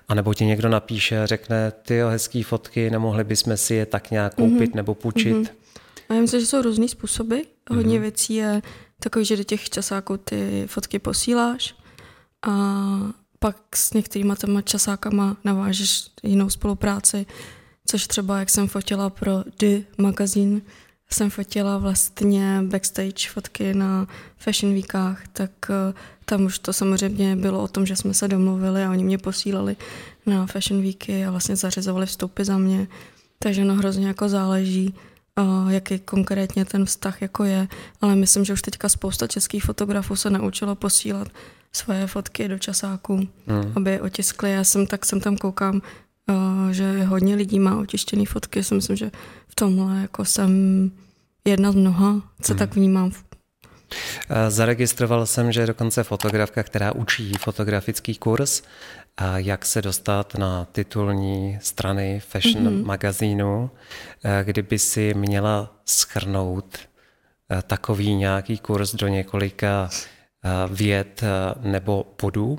anebo 0.09 0.35
ti 0.35 0.45
někdo 0.45 0.69
napíše 0.69 1.23
a 1.23 1.27
řekne, 1.27 1.71
ty 1.71 2.01
hezký 2.11 2.43
fotky, 2.43 2.91
nemohli 2.91 3.25
bychom 3.25 3.57
si 3.57 3.75
je 3.75 3.87
tak 3.87 4.11
nějak 4.11 4.35
koupit 4.35 4.71
mm-hmm. 4.71 4.75
nebo 4.75 4.95
půjčit. 4.95 5.37
Mm-hmm. 5.37 5.51
A 6.09 6.15
já 6.15 6.21
myslím, 6.21 6.41
že 6.41 6.47
jsou 6.47 6.63
různý 6.63 6.89
způsoby. 6.89 7.37
Hodně 7.71 7.99
mm-hmm. 7.99 8.01
věcí 8.01 8.35
je 8.35 8.63
takový, 9.01 9.25
že 9.25 9.37
do 9.37 9.45
těch 9.45 9.71
časáků 9.71 10.17
ty 10.17 10.65
fotky 10.67 10.99
posíláš 10.99 11.75
a 12.49 12.53
pak 13.39 13.57
s 13.75 13.93
některýma 13.93 14.37
těma 14.37 14.63
časákama 14.63 15.37
navážeš 15.45 16.11
jinou 16.23 16.51
spolupráci, 16.51 17.27
což 17.87 18.07
třeba 18.07 18.39
jak 18.39 18.51
jsem 18.51 18.69
fotila 18.69 19.11
pro 19.11 19.45
The 19.59 19.85
magazín, 19.99 20.63
jsem 21.11 21.31
fotila 21.31 21.79
vlastně 21.79 22.63
backstage 22.63 23.29
fotky 23.33 23.75
na 23.75 24.07
Fashion 24.37 24.73
Weekách, 24.73 25.29
tak 25.33 25.51
eh, 25.71 25.95
tam 26.25 26.45
už 26.45 26.59
to 26.59 26.73
samozřejmě 26.73 27.37
bylo 27.37 27.63
o 27.63 27.69
tom, 27.69 27.87
že 27.87 27.97
jsme 27.97 28.15
se 28.15 28.29
domluvili 28.29 28.85
a 28.85 28.91
oni 28.91 29.05
mě 29.05 29.19
posílali 29.19 29.77
na 30.27 30.47
Fashion 30.47 30.83
Weeky 30.83 31.25
a 31.25 31.31
vlastně 31.31 31.57
zařizovali 31.57 32.07
vstupy 32.07 32.45
za 32.45 32.59
mě. 32.59 32.89
Takže 33.39 33.65
no 33.65 33.75
hrozně 33.75 34.07
jako 34.07 34.29
záleží, 34.29 34.95
uh, 35.39 35.73
jaký 35.73 35.99
konkrétně 35.99 36.65
ten 36.65 36.85
vztah 36.85 37.23
jako 37.23 37.45
je, 37.45 37.69
ale 38.01 38.17
myslím, 38.17 38.45
že 38.45 38.53
už 38.53 38.63
teďka 38.63 38.89
spousta 38.89 39.27
českých 39.27 39.65
fotografů 39.65 40.17
se 40.17 40.31
naučilo 40.31 40.75
posílat 40.75 41.29
svoje 41.77 42.07
fotky 42.07 42.49
do 42.49 42.59
časáků, 42.59 43.17
mm. 43.17 43.73
aby 43.77 44.01
otiskli. 44.01 44.53
Já 44.53 44.65
jsem 44.65 44.87
tak 44.87 45.07
jsem 45.07 45.21
tam 45.21 45.37
koukám, 45.37 45.83
uh, 46.29 46.71
že 46.71 47.05
hodně 47.05 47.35
lidí 47.35 47.59
má 47.59 47.79
otištěné 47.79 48.27
fotky. 48.27 48.59
Já 48.59 48.63
si 48.63 48.75
myslím, 48.75 48.97
že 48.97 49.11
v 49.49 49.55
tomhle 49.55 50.01
jako 50.01 50.25
jsem 50.25 50.51
jedna 51.45 51.73
z 51.73 51.75
mnoha, 51.75 52.23
co 52.43 52.53
mm. 52.53 52.59
tak 52.59 52.75
vnímám 52.75 53.13
Zaregistroval 54.49 55.27
jsem, 55.27 55.53
že 55.53 55.61
je 55.61 55.67
dokonce 55.67 56.03
fotografka, 56.03 56.63
která 56.63 56.93
učí 56.93 57.33
fotografický 57.41 58.15
kurz 58.15 58.63
a 59.17 59.39
jak 59.39 59.65
se 59.65 59.83
dostat 59.83 60.35
na 60.35 60.65
titulní 60.65 61.59
strany 61.63 62.21
fashion 62.21 62.69
mm-hmm. 62.69 62.85
magazínu, 62.85 63.71
eh, 64.25 64.45
kdyby 64.45 64.79
si 64.79 65.15
měla 65.15 65.75
schrnout 65.85 66.79
eh, 66.79 67.63
takový 67.63 68.15
nějaký 68.15 68.59
kurz 68.59 68.95
do 68.95 69.09
několika 69.09 69.89
eh, 69.93 70.16
věd 70.71 71.25
nebo 71.61 72.07
bodů, 72.23 72.59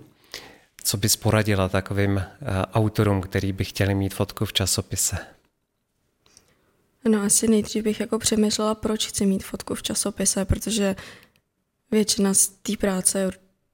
co 0.83 0.97
bys 0.97 1.15
poradila 1.15 1.69
takovým 1.69 2.23
autorům, 2.73 3.21
který 3.21 3.53
by 3.53 3.65
chtěli 3.65 3.95
mít 3.95 4.13
fotku 4.13 4.45
v 4.45 4.53
časopise? 4.53 5.17
No 7.09 7.21
asi 7.21 7.47
nejdřív 7.47 7.83
bych 7.83 7.99
jako 7.99 8.19
přemýšlela, 8.19 8.75
proč 8.75 9.07
chci 9.07 9.25
mít 9.25 9.43
fotku 9.43 9.75
v 9.75 9.83
časopise, 9.83 10.45
protože 10.45 10.95
většina 11.91 12.33
z 12.33 12.47
té 12.47 12.77
práce 12.77 13.31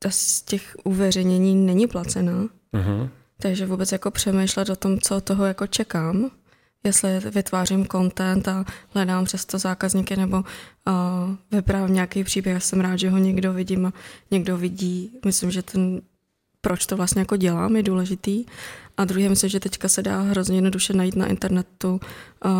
z 0.10 0.42
těch 0.42 0.76
uveřejnění 0.84 1.56
není 1.56 1.88
placená. 1.88 2.44
Uh-huh. 2.74 3.10
Takže 3.38 3.66
vůbec 3.66 3.92
jako 3.92 4.12
přemýšlet 4.12 4.70
o 4.70 4.76
tom, 4.76 5.00
co 5.00 5.22
toho 5.22 5.46
jako 5.46 5.68
čekám, 5.68 6.32
jestli 6.84 7.20
vytvářím 7.20 7.88
content 7.88 8.48
a 8.48 8.66
hledám 8.90 9.26
přesto 9.26 9.60
zákazníky 9.60 10.16
nebo 10.16 10.38
uh, 10.38 10.44
vyprávím 11.52 11.94
nějaký 11.94 12.24
příběh. 12.24 12.54
Já 12.54 12.60
jsem 12.60 12.82
rád, 12.82 12.96
že 12.96 13.10
ho 13.10 13.18
někdo 13.18 13.54
vidím 13.54 13.86
a 13.86 13.94
někdo 14.32 14.58
vidí. 14.58 15.20
Myslím, 15.26 15.52
že 15.52 15.62
ten, 15.62 16.02
proč 16.62 16.86
to 16.86 16.98
vlastně 16.98 17.22
jako 17.22 17.36
dělám, 17.36 17.76
je 17.76 17.84
důležitý. 17.84 18.46
A 18.98 19.06
druhý, 19.06 19.30
myslím, 19.30 19.50
že 19.50 19.60
teďka 19.60 19.90
se 19.90 20.02
dá 20.02 20.22
hrozně 20.22 20.58
jednoduše 20.58 20.94
najít 20.94 21.16
na 21.16 21.28
internetu, 21.28 22.00
uh, 22.46 22.52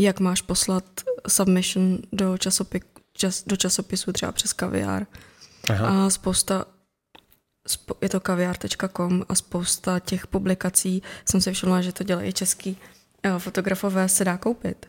jak 0.00 0.20
máš 0.20 0.42
poslat 0.42 0.84
submission 1.28 1.98
do, 2.12 2.38
časopi, 2.38 2.80
čas, 3.12 3.44
do 3.46 3.56
časopisu 3.56 4.12
třeba 4.12 4.32
přes 4.32 4.52
kaviár. 4.52 5.06
Aha. 5.70 6.06
A 6.06 6.10
spousta 6.10 6.64
je 8.00 8.08
to 8.08 8.20
kaviár.com 8.20 9.24
a 9.28 9.34
spousta 9.34 10.00
těch 10.00 10.26
publikací 10.26 11.02
jsem 11.28 11.40
si 11.40 11.52
všimla, 11.52 11.80
že 11.80 11.92
to 11.92 12.04
dělají 12.04 12.32
český 12.32 12.76
eh, 12.80 12.95
fotografové, 13.38 14.08
se 14.08 14.24
dá 14.24 14.36
koupit. 14.36 14.86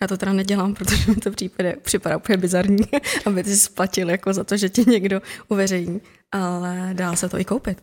Já 0.00 0.06
to 0.06 0.16
teda 0.16 0.32
nedělám, 0.32 0.74
protože 0.74 1.10
mi 1.10 1.16
to 1.16 1.30
případě, 1.30 1.76
připadá 1.82 2.16
úplně 2.16 2.38
bizarní, 2.38 2.86
aby 3.26 3.42
ty 3.42 3.56
splatil 3.56 4.10
jako 4.10 4.32
za 4.32 4.44
to, 4.44 4.56
že 4.56 4.68
tě 4.68 4.84
někdo 4.86 5.22
uveřejní, 5.48 6.00
ale 6.32 6.90
dá 6.92 7.16
se 7.16 7.28
to 7.28 7.40
i 7.40 7.44
koupit. 7.44 7.82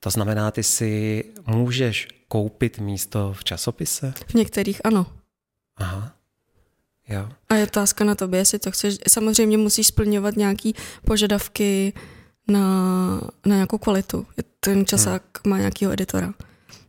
To 0.00 0.10
znamená, 0.10 0.50
ty 0.50 0.62
si 0.62 1.24
můžeš 1.46 2.08
koupit 2.28 2.78
místo 2.78 3.32
v 3.32 3.44
časopise? 3.44 4.14
V 4.26 4.34
některých 4.34 4.80
ano. 4.84 5.06
Aha. 5.76 6.12
Jo. 7.08 7.28
A 7.48 7.54
je 7.54 7.64
otázka 7.64 8.04
na 8.04 8.14
tobě, 8.14 8.40
jestli 8.40 8.58
to 8.58 8.70
chceš. 8.70 8.96
Samozřejmě 9.08 9.58
musíš 9.58 9.86
splňovat 9.86 10.36
nějaké 10.36 10.70
požadavky 11.04 11.92
na, 12.48 12.60
na 13.46 13.54
nějakou 13.54 13.78
kvalitu. 13.78 14.26
Ten 14.60 14.86
časák 14.86 15.22
hmm. 15.44 15.50
má 15.50 15.58
nějakého 15.58 15.92
editora, 15.92 16.34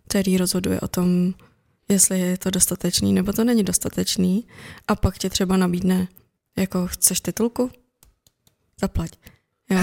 který 0.07 0.37
rozhoduje 0.37 0.79
o 0.79 0.87
tom, 0.87 1.33
jestli 1.89 2.19
je 2.19 2.37
to 2.37 2.49
dostatečný 2.49 3.13
nebo 3.13 3.33
to 3.33 3.43
není 3.43 3.63
dostatečný. 3.63 4.47
A 4.87 4.95
pak 4.95 5.17
tě 5.17 5.29
třeba 5.29 5.57
nabídne, 5.57 6.07
jako 6.57 6.87
chceš 6.87 7.21
titulku? 7.21 7.71
Zaplať. 8.81 9.11
Jo? 9.69 9.79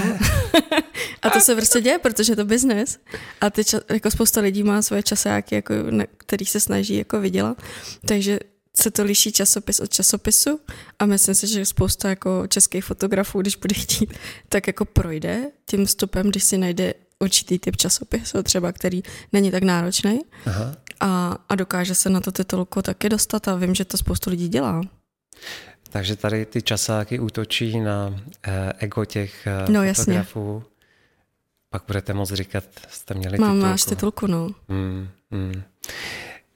a 1.22 1.30
to 1.30 1.40
se 1.40 1.54
prostě 1.54 1.80
děje, 1.80 1.98
protože 1.98 2.32
je 2.32 2.36
to 2.36 2.44
biznes. 2.44 2.98
A 3.40 3.50
ty 3.50 3.62
ča- 3.62 3.94
jako 3.94 4.10
spousta 4.10 4.40
lidí 4.40 4.62
má 4.62 4.82
svoje 4.82 5.02
časáky, 5.02 5.54
jako, 5.54 5.74
který 6.16 6.46
se 6.46 6.60
snaží 6.60 6.96
jako 6.96 7.20
vydělat. 7.20 7.62
Takže 8.06 8.38
se 8.80 8.90
to 8.90 9.04
liší 9.04 9.32
časopis 9.32 9.80
od 9.80 9.90
časopisu 9.90 10.60
a 10.98 11.06
myslím 11.06 11.34
si, 11.34 11.46
že 11.46 11.66
spousta 11.66 12.08
jako 12.08 12.46
českých 12.48 12.84
fotografů, 12.84 13.40
když 13.40 13.56
bude 13.56 13.74
chtít, 13.74 14.14
tak 14.48 14.66
jako 14.66 14.84
projde 14.84 15.50
tím 15.66 15.86
vstupem, 15.86 16.30
když 16.30 16.44
si 16.44 16.58
najde 16.58 16.94
určitý 17.18 17.58
typ 17.58 17.76
časopisu, 17.76 18.42
třeba 18.42 18.72
který 18.72 19.02
není 19.32 19.50
tak 19.50 19.62
náročný 19.62 20.20
a, 21.00 21.38
a 21.48 21.54
dokáže 21.54 21.94
se 21.94 22.10
na 22.10 22.20
to 22.20 22.32
titulku 22.32 22.82
taky 22.82 23.08
dostat 23.08 23.48
a 23.48 23.54
vím, 23.54 23.74
že 23.74 23.84
to 23.84 23.96
spoustu 23.96 24.30
lidí 24.30 24.48
dělá. 24.48 24.80
Takže 25.90 26.16
tady 26.16 26.46
ty 26.46 26.62
časáky 26.62 27.18
útočí 27.18 27.80
na 27.80 28.20
eh, 28.42 28.72
ego 28.78 29.04
těch 29.04 29.46
eh, 29.46 29.72
no, 29.72 29.94
fotografů. 29.94 30.54
Jasně. 30.54 30.76
Pak 31.70 31.82
budete 31.86 32.14
moct 32.14 32.32
říkat, 32.32 32.64
jste 32.88 33.14
měli 33.14 33.38
Mám, 33.38 33.50
titulku. 33.50 33.70
máš 33.70 33.84
titulku, 33.84 34.26
no. 34.26 34.48
Mm, 34.68 35.08
mm. 35.30 35.62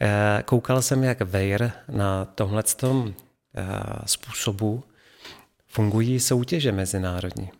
Eh, 0.03 0.43
koukal 0.45 0.83
jsem, 0.83 1.05
jak 1.05 1.21
Weir 1.21 1.71
na 1.89 2.25
tomhle 2.25 2.63
eh, 2.77 3.13
způsobu 4.07 4.85
fungují 5.67 6.21
soutěže 6.21 6.73
mezinárodní. 6.73 7.51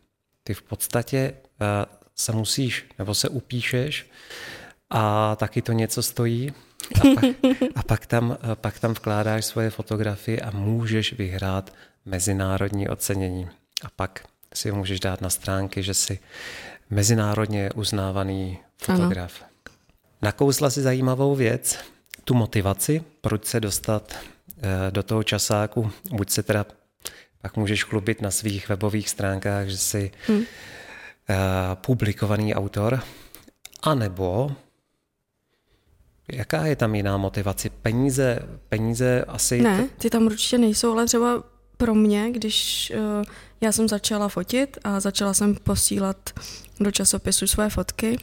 Ty 0.43 0.55
v 0.55 0.63
podstatě 0.63 1.35
eh, 1.61 1.87
se 2.17 2.33
musíš, 2.33 2.87
nebo 2.99 3.15
se 3.15 3.29
upíšeš 3.29 4.11
a 4.91 5.37
taky 5.37 5.63
to 5.63 5.73
něco 5.73 6.03
stojí 6.03 6.53
a 6.95 7.15
pak, 7.15 7.25
a 7.75 7.83
pak, 7.83 8.07
tam, 8.07 8.37
pak 8.55 8.79
tam 8.79 8.93
vkládáš 8.93 9.45
svoje 9.45 9.71
fotografie 9.71 10.41
a 10.41 10.51
můžeš 10.51 11.13
vyhrát 11.13 11.73
mezinárodní 12.05 12.89
ocenění. 12.89 13.49
A 13.85 13.91
pak 13.97 14.25
si 14.55 14.73
můžeš 14.73 15.01
dát 15.01 15.21
na 15.21 15.31
stránky, 15.31 15.83
že 15.83 15.95
jsi 15.95 16.19
mezinárodně 16.91 17.71
uznávaný 17.75 18.59
fotograf. 18.77 19.33
Ano. 19.41 19.51
Nakousla 20.23 20.71
si 20.71 20.83
zajímavou 20.83 21.35
věc, 21.35 21.79
tu 22.25 22.35
motivaci, 22.35 23.05
proč 23.21 23.45
se 23.45 23.61
dostat 23.61 24.17
eh, 24.17 24.91
do 24.91 25.03
toho 25.03 25.23
časáku. 25.23 25.91
Buď 26.11 26.31
se 26.31 26.43
teda 26.43 26.67
pak 27.43 27.57
můžeš 27.57 27.85
chlubit 27.85 28.23
na 28.23 28.31
svých 28.31 28.69
webových 28.69 29.09
stránkách, 29.09 29.69
že 29.69 29.79
jsi 29.79 30.11
hmm. 30.27 30.45
publikovaný 31.75 32.55
autor, 32.55 33.01
anebo 33.83 34.51
jaká 36.33 36.67
je 36.67 36.77
tam 36.77 36.95
jiná 36.95 37.17
motivace? 37.17 37.71
Peníze, 37.83 38.39
peníze 38.69 39.25
asi... 39.29 39.63
Ne, 39.63 39.89
ty 39.99 40.11
tam 40.11 40.27
určitě 40.27 40.59
nejsou, 40.59 40.93
ale 40.93 41.07
třeba 41.07 41.43
pro 41.77 41.95
mě, 41.95 42.31
když 42.31 42.93
uh, 42.97 43.25
já 43.61 43.73
jsem 43.73 43.89
začala 43.89 44.29
fotit 44.29 44.79
a 44.85 45.01
začala 45.01 45.35
jsem 45.35 45.55
posílat 45.55 46.31
do 46.81 46.91
časopisu 46.91 47.47
své 47.47 47.71
fotky, 47.71 48.19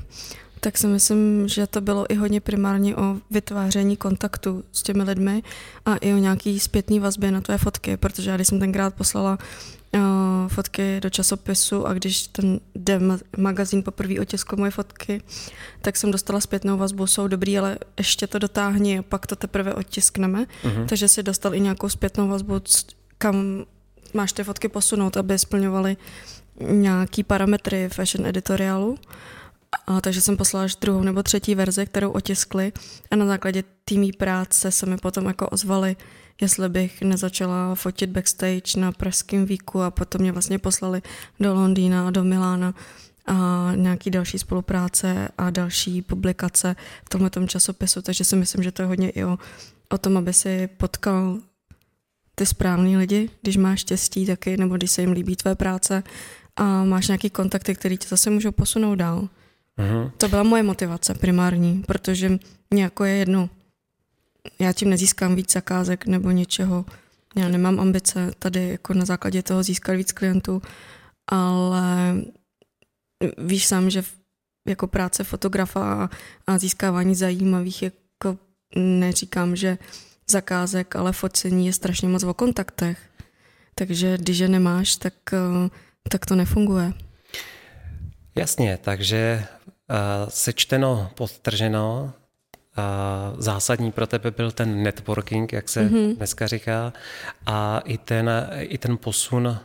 tak 0.60 0.78
si 0.78 0.88
myslím, 0.88 1.48
že 1.48 1.68
to 1.68 1.82
bylo 1.82 2.12
i 2.12 2.16
hodně 2.16 2.42
primárně 2.42 2.96
o 2.96 3.16
vytváření 3.32 3.98
kontaktu 3.98 4.64
s 4.72 4.84
těmi 4.84 5.04
lidmi 5.04 5.44
a 5.86 5.96
i 5.96 6.14
o 6.14 6.18
nějaký 6.18 6.60
zpětný 6.60 7.00
vazbě 7.00 7.32
na 7.32 7.42
tvé 7.42 7.58
fotky, 7.58 7.98
protože 7.98 8.30
já 8.30 8.36
když 8.36 8.48
jsem 8.48 8.60
tenkrát 8.60 8.94
poslala 8.94 9.38
uh, 9.94 10.02
fotky 10.48 11.00
do 11.02 11.10
časopisu 11.10 11.88
a 11.88 11.94
když 11.94 12.28
ten 12.28 12.60
Dem 12.76 13.20
magazín 13.38 13.84
poprvé 13.84 14.20
otiskl 14.20 14.56
moje 14.56 14.72
fotky, 14.72 15.22
tak 15.82 15.98
jsem 15.98 16.12
dostala 16.12 16.42
zpětnou 16.42 16.78
vazbu, 16.78 17.08
jsou 17.08 17.28
dobrý, 17.28 17.58
ale 17.58 17.78
ještě 17.98 18.28
to 18.28 18.40
dotáhni 18.40 19.00
a 19.00 19.04
pak 19.04 19.28
to 19.28 19.36
teprve 19.36 19.74
otiskneme. 19.74 20.46
Uh-huh. 20.64 20.86
Takže 20.86 21.08
si 21.08 21.24
dostal 21.24 21.56
i 21.56 21.60
nějakou 21.60 21.90
zpětnou 21.90 22.28
vazbu, 22.28 22.62
kam 23.18 23.66
máš 24.14 24.34
ty 24.34 24.44
fotky 24.44 24.68
posunout, 24.68 25.18
aby 25.18 25.40
splňovaly 25.40 25.98
nějaký 26.60 27.24
parametry 27.24 27.90
fashion 27.90 28.26
editoriálu. 28.26 28.98
A, 29.88 30.02
takže 30.02 30.22
jsem 30.22 30.38
poslala 30.38 30.66
až 30.66 30.76
druhou 30.76 31.02
nebo 31.02 31.24
třetí 31.24 31.56
verzi, 31.56 31.86
kterou 31.86 32.12
otiskli. 32.12 32.74
A 33.12 33.16
na 33.16 33.26
základě 33.26 33.64
týmí 33.86 34.12
práce 34.12 34.72
se 34.72 34.86
mi 34.86 34.98
potom 34.98 35.26
jako 35.26 35.50
ozvali, 35.50 35.96
jestli 36.42 36.70
bych 36.70 37.02
nezačala 37.02 37.76
fotit 37.76 38.10
backstage 38.10 38.80
na 38.80 38.92
pražském 38.92 39.46
víku. 39.46 39.82
A 39.82 39.92
potom 39.92 40.22
mě 40.22 40.32
vlastně 40.32 40.60
poslali 40.60 41.02
do 41.40 41.54
Londýna 41.54 42.12
do 42.12 42.24
Milána. 42.24 42.74
A 43.30 43.72
nějaký 43.76 44.12
další 44.12 44.40
spolupráce 44.40 45.30
a 45.38 45.50
další 45.50 46.02
publikace 46.02 46.76
v 47.06 47.10
tomhle 47.10 47.30
časopisu, 47.48 48.02
takže 48.02 48.24
si 48.24 48.36
myslím, 48.36 48.64
že 48.64 48.72
to 48.72 48.82
je 48.82 48.86
hodně 48.86 49.10
i 49.10 49.24
o, 49.24 49.38
o 49.90 49.98
tom, 49.98 50.18
aby 50.18 50.34
si 50.34 50.68
potkal 50.68 51.38
ty 52.36 52.46
správný 52.46 52.98
lidi, 52.98 53.30
když 53.42 53.58
máš 53.58 53.80
štěstí 53.80 54.26
taky, 54.26 54.58
nebo 54.58 54.78
když 54.78 54.92
se 54.92 55.02
jim 55.02 55.12
líbí 55.12 55.36
tvé 55.36 55.56
práce 55.56 56.04
a 56.56 56.84
máš 56.84 57.08
nějaký 57.08 57.30
kontakty, 57.30 57.76
které 57.76 57.98
tě 57.98 58.08
zase 58.08 58.30
můžou 58.30 58.52
posunout 58.52 58.96
dál. 58.96 59.30
Uh-huh. 59.78 60.12
To 60.18 60.28
byla 60.28 60.44
moje 60.44 60.64
motivace 60.64 61.14
primární, 61.14 61.84
protože 61.88 62.40
mě 62.70 62.84
jako 62.84 63.06
je 63.06 63.14
jedno, 63.14 63.50
já 64.60 64.74
tím 64.74 64.90
nezískám 64.90 65.36
víc 65.36 65.54
zakázek 65.54 66.06
nebo 66.06 66.32
něčeho, 66.32 66.86
já 67.36 67.50
nemám 67.50 67.80
ambice 67.80 68.32
tady 68.40 68.70
jako 68.70 68.94
na 68.94 69.06
základě 69.06 69.44
toho 69.44 69.64
získat 69.64 69.94
víc 69.94 70.12
klientů, 70.12 70.62
ale 71.28 72.16
víš 73.38 73.68
sám, 73.68 73.90
že 73.90 74.04
jako 74.68 74.88
práce 74.88 75.24
fotografa 75.24 76.10
a 76.48 76.58
získávání 76.58 77.16
zajímavých 77.16 77.84
jako 77.84 78.38
neříkám, 78.76 79.56
že 79.56 79.78
zakázek, 80.30 80.96
ale 80.96 81.12
focení 81.14 81.66
je 81.66 81.74
strašně 81.74 82.08
moc 82.08 82.24
o 82.24 82.34
kontaktech. 82.34 83.00
Takže 83.76 84.18
když 84.18 84.38
je 84.38 84.48
nemáš, 84.48 84.96
tak, 84.96 85.14
eh, 85.34 85.70
tak 86.10 86.26
to 86.26 86.36
nefunguje. 86.36 86.94
Jasně, 88.36 88.78
takže 88.82 89.46
sečteno, 90.28 91.10
podtrženo, 91.16 92.14
uh, 92.78 93.42
zásadní 93.42 93.92
pro 93.92 94.08
tebe 94.08 94.32
byl 94.32 94.52
ten 94.52 94.84
networking, 94.84 95.54
jak 95.54 95.70
se 95.70 95.90
mm-hmm. 95.90 96.16
dneska 96.16 96.48
říká, 96.48 96.94
a 97.46 97.80
i 97.86 97.98
ten, 97.98 98.50
i 98.60 98.78
ten 98.78 98.98
posun 98.98 99.48
uh, 99.48 99.58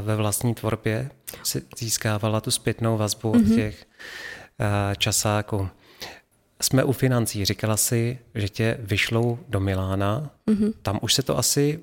ve 0.00 0.16
vlastní 0.16 0.54
tvorbě 0.54 1.10
si 1.42 1.62
získávala 1.78 2.40
tu 2.40 2.50
zpětnou 2.50 2.96
vazbu 2.96 3.32
mm-hmm. 3.32 3.40
od 3.40 3.46
mhm. 3.46 3.54
těch 3.54 3.86
časáků. 4.96 5.68
Jsme 6.60 6.84
u 6.84 6.92
financí. 6.92 7.44
Říkala 7.44 7.76
si, 7.76 8.18
že 8.34 8.48
tě 8.48 8.76
vyšlou 8.80 9.38
do 9.48 9.60
Milána. 9.60 10.30
Mm-hmm. 10.48 10.72
Tam 10.82 10.98
už 11.02 11.14
se 11.14 11.22
to 11.22 11.38
asi 11.38 11.80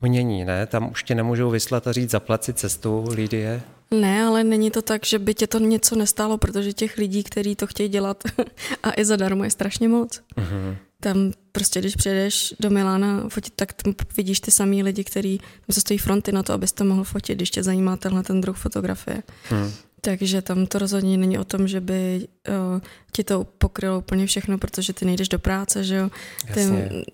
mění, 0.00 0.44
ne? 0.44 0.66
Tam 0.66 0.90
už 0.90 1.02
tě 1.02 1.14
nemůžou 1.14 1.50
vyslat 1.50 1.86
a 1.86 1.92
říct 1.92 2.10
zaplat 2.10 2.44
si 2.44 2.52
cestu, 2.52 3.04
Lidie. 3.10 3.62
Ne, 3.94 4.24
ale 4.24 4.44
není 4.44 4.70
to 4.70 4.82
tak, 4.82 5.06
že 5.06 5.18
by 5.18 5.34
tě 5.34 5.46
to 5.46 5.58
něco 5.58 5.96
nestálo, 5.96 6.38
protože 6.38 6.72
těch 6.72 6.98
lidí, 6.98 7.24
kteří 7.24 7.56
to 7.56 7.66
chtějí 7.66 7.88
dělat 7.88 8.24
a 8.82 8.90
i 8.96 9.04
zadarmo 9.04 9.44
je 9.44 9.50
strašně 9.50 9.88
moc. 9.88 10.20
Mm-hmm. 10.36 10.76
Tam 11.00 11.32
prostě, 11.52 11.80
když 11.80 11.96
přijedeš 11.96 12.54
do 12.60 12.70
Milána 12.70 13.28
fotit, 13.28 13.52
tak 13.56 13.72
tam 13.72 13.94
vidíš 14.16 14.40
ty 14.40 14.50
samý 14.50 14.82
lidi, 14.82 15.04
kteří 15.04 15.38
tam 15.38 15.74
se 15.74 15.80
stojí 15.80 15.98
fronty 15.98 16.32
na 16.32 16.42
to, 16.42 16.52
abyste 16.52 16.84
mohl 16.84 17.04
fotit, 17.04 17.36
když 17.36 17.50
tě 17.50 17.62
zajímá 17.62 17.96
tenhle 17.96 18.22
ten 18.22 18.40
druh 18.40 18.56
fotografie. 18.56 19.22
Mm. 19.50 19.72
Takže 20.00 20.42
tam 20.42 20.66
to 20.66 20.78
rozhodně 20.78 21.16
není 21.16 21.38
o 21.38 21.44
tom, 21.44 21.68
že 21.68 21.80
by 21.80 22.28
uh, 22.48 22.80
ti 23.12 23.24
to 23.24 23.44
pokrylo 23.44 23.98
úplně 23.98 24.26
všechno, 24.26 24.58
protože 24.58 24.92
ty 24.92 25.04
nejdeš 25.04 25.28
do 25.28 25.38
práce, 25.38 25.84
že 25.84 25.94
jo. 25.94 26.10
Ty, 26.54 26.60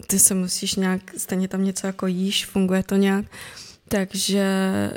ty 0.06 0.18
se 0.18 0.34
musíš 0.34 0.74
nějak, 0.74 1.00
stejně 1.16 1.48
tam 1.48 1.64
něco 1.64 1.86
jako 1.86 2.06
jíš, 2.06 2.46
funguje 2.46 2.82
to 2.82 2.96
nějak. 2.96 3.24
Takže 3.88 4.44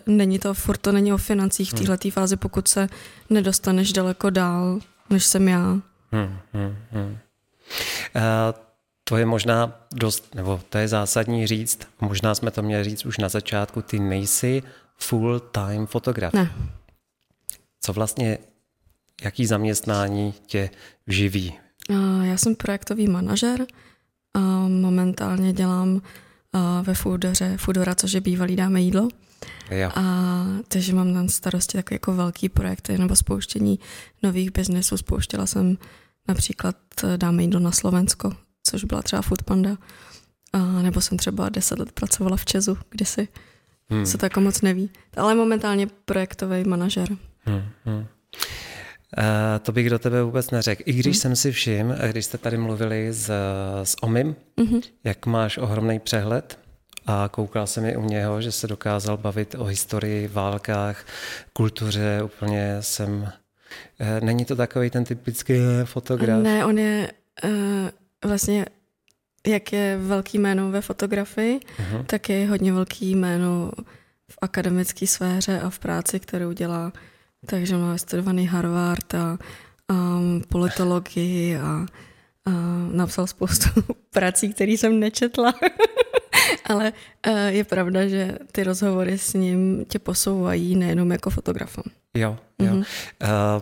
není 0.05 0.39
to, 0.39 0.53
furt 0.53 0.77
to 0.77 0.91
není 0.91 1.13
o 1.13 1.17
financích 1.17 1.69
v 1.69 1.77
hmm. 1.77 1.85
této 1.85 2.11
fázi, 2.11 2.37
pokud 2.37 2.67
se 2.67 2.89
nedostaneš 3.29 3.93
daleko 3.93 4.29
dál, 4.29 4.79
než 5.09 5.25
jsem 5.25 5.47
já. 5.47 5.63
Hmm, 6.11 6.37
hmm, 6.53 6.75
hmm. 6.91 7.17
Uh, 8.15 8.59
to 9.03 9.17
je 9.17 9.25
možná 9.25 9.85
dost, 9.95 10.35
nebo 10.35 10.61
to 10.69 10.77
je 10.77 10.87
zásadní 10.87 11.47
říct, 11.47 11.79
možná 12.01 12.35
jsme 12.35 12.51
to 12.51 12.61
měli 12.61 12.83
říct 12.83 13.05
už 13.05 13.17
na 13.17 13.29
začátku, 13.29 13.81
ty 13.81 13.99
nejsi 13.99 14.63
full-time 14.97 15.85
fotograf. 15.85 16.33
Ne. 16.33 16.51
Co 17.81 17.93
vlastně, 17.93 18.37
jaký 19.23 19.45
zaměstnání 19.45 20.33
tě 20.45 20.69
živí? 21.07 21.53
Já 22.23 22.37
jsem 22.37 22.55
projektový 22.55 23.07
manažer. 23.07 23.65
A 24.33 24.39
momentálně 24.67 25.53
dělám 25.53 26.01
ve 26.81 26.93
Foodoře, 26.93 27.57
Foodora, 27.57 27.95
což 27.95 28.11
je 28.11 28.21
bývalý 28.21 28.55
dáme 28.55 28.81
jídlo. 28.81 29.07
Jo. 29.71 29.91
A 29.95 30.45
takže 30.67 30.93
mám 30.93 31.13
na 31.13 31.27
starosti 31.27 31.77
takový 31.77 31.95
jako 31.95 32.13
velký 32.13 32.49
projekty 32.49 32.97
nebo 32.97 33.15
spouštění 33.15 33.79
nových 34.23 34.51
biznesů. 34.51 34.97
Spouštěla 34.97 35.45
jsem 35.45 35.77
například 36.27 36.75
eh, 37.03 37.17
dáme 37.17 37.43
jídlo 37.43 37.59
na 37.59 37.71
Slovensko, 37.71 38.31
což 38.63 38.83
byla 38.83 39.01
třeba 39.01 39.21
Foodpanda. 39.21 39.77
A 40.53 40.57
nebo 40.57 41.01
jsem 41.01 41.17
třeba 41.17 41.49
deset 41.49 41.79
let 41.79 41.91
pracovala 41.91 42.37
v 42.37 42.45
Česu 42.45 42.77
kdysi. 42.89 43.27
Hmm. 43.89 44.05
Se 44.05 44.17
to 44.17 44.25
jako 44.25 44.41
moc 44.41 44.61
neví. 44.61 44.89
Ale 45.17 45.35
momentálně 45.35 45.87
projektový 46.05 46.63
manažer. 46.63 47.09
Hmm, 47.45 47.63
hmm. 47.85 48.05
Uh, 49.17 49.23
to 49.61 49.71
bych 49.71 49.89
do 49.89 49.99
tebe 49.99 50.23
vůbec 50.23 50.51
neřekl. 50.51 50.83
I 50.85 50.93
když 50.93 51.15
hmm. 51.15 51.21
jsem 51.21 51.35
si 51.35 51.51
všiml, 51.51 51.95
když 52.07 52.25
jste 52.25 52.37
tady 52.37 52.57
mluvili 52.57 53.13
s, 53.13 53.31
s 53.83 54.03
Omim, 54.03 54.35
hmm. 54.57 54.81
jak 55.03 55.25
máš 55.25 55.57
ohromný 55.57 55.99
přehled 55.99 56.59
a 57.05 57.29
koukal 57.31 57.67
jsem 57.67 57.85
i 57.85 57.97
u 57.97 58.05
něho, 58.05 58.41
že 58.41 58.51
se 58.51 58.67
dokázal 58.67 59.17
bavit 59.17 59.55
o 59.55 59.63
historii, 59.63 60.27
válkách, 60.27 61.05
kultuře, 61.53 62.21
úplně 62.23 62.77
jsem... 62.79 63.11
Uh, 63.21 64.25
není 64.25 64.45
to 64.45 64.55
takový 64.55 64.89
ten 64.89 65.03
typický 65.03 65.53
fotograf? 65.83 66.43
Ne, 66.43 66.65
on 66.65 66.77
je 66.77 67.11
uh, 67.43 67.49
vlastně 68.29 68.65
jak 69.47 69.73
je 69.73 69.97
velký 69.97 70.37
jméno 70.37 70.71
ve 70.71 70.81
fotografii, 70.81 71.59
uh-huh. 71.59 72.05
tak 72.05 72.29
je 72.29 72.47
hodně 72.47 72.73
velký 72.73 73.15
jméno 73.15 73.71
v 74.31 74.37
akademické 74.41 75.07
sféře 75.07 75.59
a 75.59 75.69
v 75.69 75.79
práci, 75.79 76.19
kterou 76.19 76.51
dělá 76.51 76.91
takže 77.45 77.77
má 77.77 77.97
studovaný 77.97 78.47
Harvard 78.47 79.15
a, 79.15 79.37
a 79.89 80.19
politologii 80.49 81.57
a, 81.57 81.85
a 82.45 82.51
napsal 82.91 83.27
spoustu 83.27 83.69
prací, 84.09 84.53
které 84.53 84.71
jsem 84.71 84.99
nečetla. 84.99 85.53
Ale 86.65 86.93
e, 87.23 87.51
je 87.51 87.63
pravda, 87.63 88.07
že 88.07 88.37
ty 88.51 88.63
rozhovory 88.63 89.17
s 89.17 89.33
ním 89.33 89.85
tě 89.85 89.99
posouvají 89.99 90.75
nejenom 90.75 91.11
jako 91.11 91.29
fotografa. 91.29 91.81
Jo, 92.13 92.37
jo. 92.59 92.73
Mm-hmm. 92.73 92.85
Uh, 93.57 93.61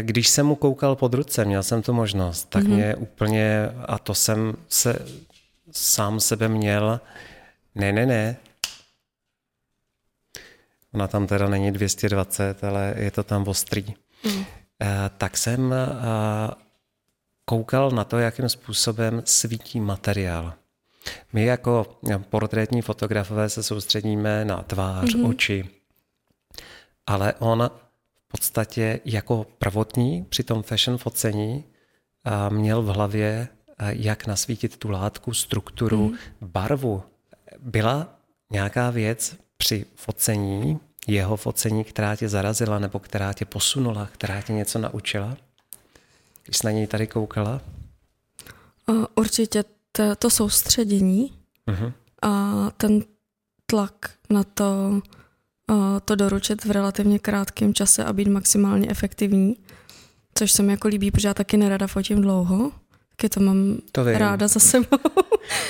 když 0.00 0.28
jsem 0.28 0.46
mu 0.46 0.54
koukal 0.54 0.96
pod 0.96 1.14
ruce, 1.14 1.44
měl 1.44 1.62
jsem 1.62 1.82
tu 1.82 1.92
možnost, 1.92 2.44
tak 2.50 2.64
mm-hmm. 2.64 2.74
mě 2.74 2.96
úplně, 2.96 3.68
a 3.86 3.98
to 3.98 4.14
jsem 4.14 4.54
se 4.68 4.98
sám 5.72 6.20
sebe 6.20 6.48
měl, 6.48 7.00
ne, 7.74 7.92
ne, 7.92 8.06
ne, 8.06 8.36
Ona 10.94 11.08
tam 11.08 11.26
teda 11.26 11.48
není 11.48 11.72
220, 11.72 12.64
ale 12.64 12.94
je 12.96 13.10
to 13.10 13.22
tam 13.22 13.48
ostrý. 13.48 13.94
Mm. 14.24 14.44
Tak 15.18 15.36
jsem 15.36 15.72
eh, 15.72 15.86
koukal 17.44 17.90
na 17.90 18.04
to, 18.04 18.18
jakým 18.18 18.48
způsobem 18.48 19.22
svítí 19.24 19.80
materiál. 19.80 20.54
My 21.32 21.44
jako 21.44 21.98
portrétní 22.30 22.82
fotografové 22.82 23.48
se 23.48 23.62
soustředíme 23.62 24.44
na 24.44 24.62
tvář, 24.62 25.14
mm-hmm. 25.14 25.28
oči, 25.28 25.68
ale 27.06 27.34
on 27.38 27.70
v 28.24 28.28
podstatě 28.28 29.00
jako 29.04 29.46
prvotní 29.58 30.24
při 30.28 30.42
tom 30.42 30.62
fashion 30.62 30.98
focení 30.98 31.64
eh, 32.24 32.50
měl 32.50 32.82
v 32.82 32.86
hlavě, 32.86 33.48
jak 33.88 34.26
nasvítit 34.26 34.76
tu 34.76 34.90
látku, 34.90 35.34
strukturu, 35.34 36.08
mm-hmm. 36.08 36.18
barvu. 36.40 37.02
Byla 37.58 38.18
nějaká 38.50 38.90
věc 38.90 39.36
při 39.58 39.86
focení, 39.96 40.80
jeho 41.06 41.36
focení, 41.36 41.84
která 41.84 42.16
tě 42.16 42.28
zarazila 42.28 42.78
nebo 42.78 42.98
která 42.98 43.32
tě 43.32 43.44
posunula, 43.44 44.08
která 44.12 44.40
tě 44.42 44.52
něco 44.52 44.78
naučila? 44.78 45.36
Když 46.44 46.56
jsi 46.56 46.66
na 46.66 46.70
něj 46.72 46.86
tady 46.86 47.06
koukala? 47.06 47.60
Určitě 49.14 49.64
to, 49.92 50.16
to 50.16 50.30
soustředění 50.30 51.32
uh-huh. 51.68 51.92
a 52.22 52.54
ten 52.76 53.00
tlak 53.66 54.10
na 54.30 54.44
to, 54.44 55.00
to 56.04 56.14
doručit 56.14 56.64
v 56.64 56.70
relativně 56.70 57.18
krátkém 57.18 57.74
čase 57.74 58.04
a 58.04 58.12
být 58.12 58.28
maximálně 58.28 58.88
efektivní. 58.90 59.56
což 60.34 60.52
se 60.52 60.62
mi 60.62 60.72
jako 60.72 60.88
líbí, 60.88 61.10
protože 61.10 61.28
já 61.28 61.34
taky 61.34 61.56
nerada 61.56 61.86
fotím 61.86 62.20
dlouho, 62.22 62.72
taky 63.10 63.28
to 63.28 63.40
mám 63.40 63.76
To 63.92 64.04
vím. 64.04 64.16
ráda 64.16 64.48
za 64.48 64.60
sebou. 64.60 64.98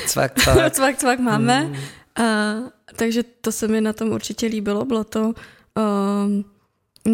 Cvak, 0.07 0.41
cvak. 0.43 0.73
cvak, 0.75 0.97
cvak 0.97 1.19
máme. 1.19 1.61
Hmm. 1.61 1.77
A, 2.19 2.55
takže 2.97 3.23
to 3.23 3.53
se 3.53 3.69
mi 3.69 3.81
na 3.81 3.93
tom 3.93 4.09
určitě 4.09 4.47
líbilo. 4.47 4.85
Bylo 4.85 5.05
to 5.05 5.21
um, 5.21 6.45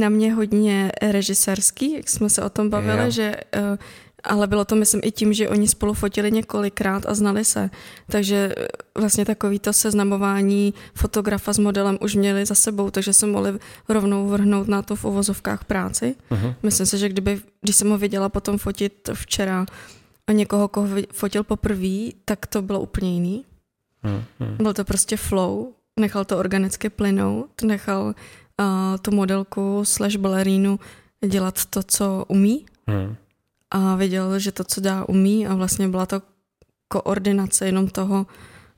na 0.00 0.08
mě 0.08 0.34
hodně 0.34 0.92
režisérský, 1.02 1.92
jak 1.92 2.08
jsme 2.10 2.30
se 2.30 2.42
o 2.42 2.50
tom 2.50 2.70
bavili, 2.70 3.04
Jo. 3.04 3.10
že 3.10 3.36
uh, 3.56 3.76
ale 4.24 4.46
bylo 4.46 4.64
to, 4.64 4.76
myslím, 4.76 5.00
i 5.04 5.10
tím, 5.10 5.32
že 5.32 5.48
oni 5.48 5.68
spolu 5.68 5.94
fotili 5.94 6.32
několikrát 6.32 7.06
a 7.06 7.14
znali 7.14 7.44
se. 7.44 7.70
Takže 8.06 8.54
eh, 8.56 8.66
vlastně 9.00 9.24
takový 9.24 9.58
to 9.58 9.72
seznamování 9.72 10.74
fotografa 10.94 11.52
s 11.52 11.58
modelem 11.58 11.98
už 12.00 12.14
měli 12.14 12.46
za 12.46 12.54
sebou, 12.54 12.90
takže 12.90 13.12
se 13.12 13.26
mohli 13.26 13.52
rovnou 13.88 14.28
vrhnout 14.28 14.68
na 14.68 14.82
to 14.82 14.96
v 14.96 15.04
uvozovkách 15.04 15.64
práci. 15.64 16.14
Mhm. 16.30 16.54
Myslím 16.62 16.86
si, 16.86 16.98
že 16.98 17.08
kdyby, 17.08 17.40
když 17.60 17.76
jsem 17.76 17.90
ho 17.90 17.98
viděla 17.98 18.28
potom 18.28 18.58
fotit 18.58 19.10
včera 19.14 19.66
a 20.26 20.32
někoho, 20.32 20.68
koho 20.68 20.88
fotil 21.12 21.44
poprvé, 21.44 22.10
tak 22.24 22.46
to 22.46 22.62
bylo 22.62 22.80
úplně 22.80 23.14
jiný. 23.14 23.44
Hmm, 24.04 24.24
hmm. 24.40 24.56
Byl 24.56 24.74
to 24.74 24.84
prostě 24.84 25.16
flow, 25.16 25.72
nechal 26.00 26.24
to 26.24 26.38
organicky 26.38 26.90
plynout, 26.90 27.62
nechal 27.62 28.04
uh, 28.04 28.64
tu 29.02 29.10
modelku 29.10 29.80
slash 29.84 30.16
balerínu 30.16 30.80
dělat 31.26 31.64
to, 31.64 31.82
co 31.82 32.24
umí 32.28 32.66
Hmm. 32.86 33.16
a 33.70 33.96
věděl, 33.96 34.38
že 34.38 34.52
to, 34.52 34.64
co 34.64 34.80
dá, 34.80 35.08
umí 35.08 35.46
a 35.46 35.54
vlastně 35.54 35.88
byla 35.88 36.06
to 36.06 36.22
koordinace 36.88 37.66
jenom 37.66 37.88
toho, 37.88 38.26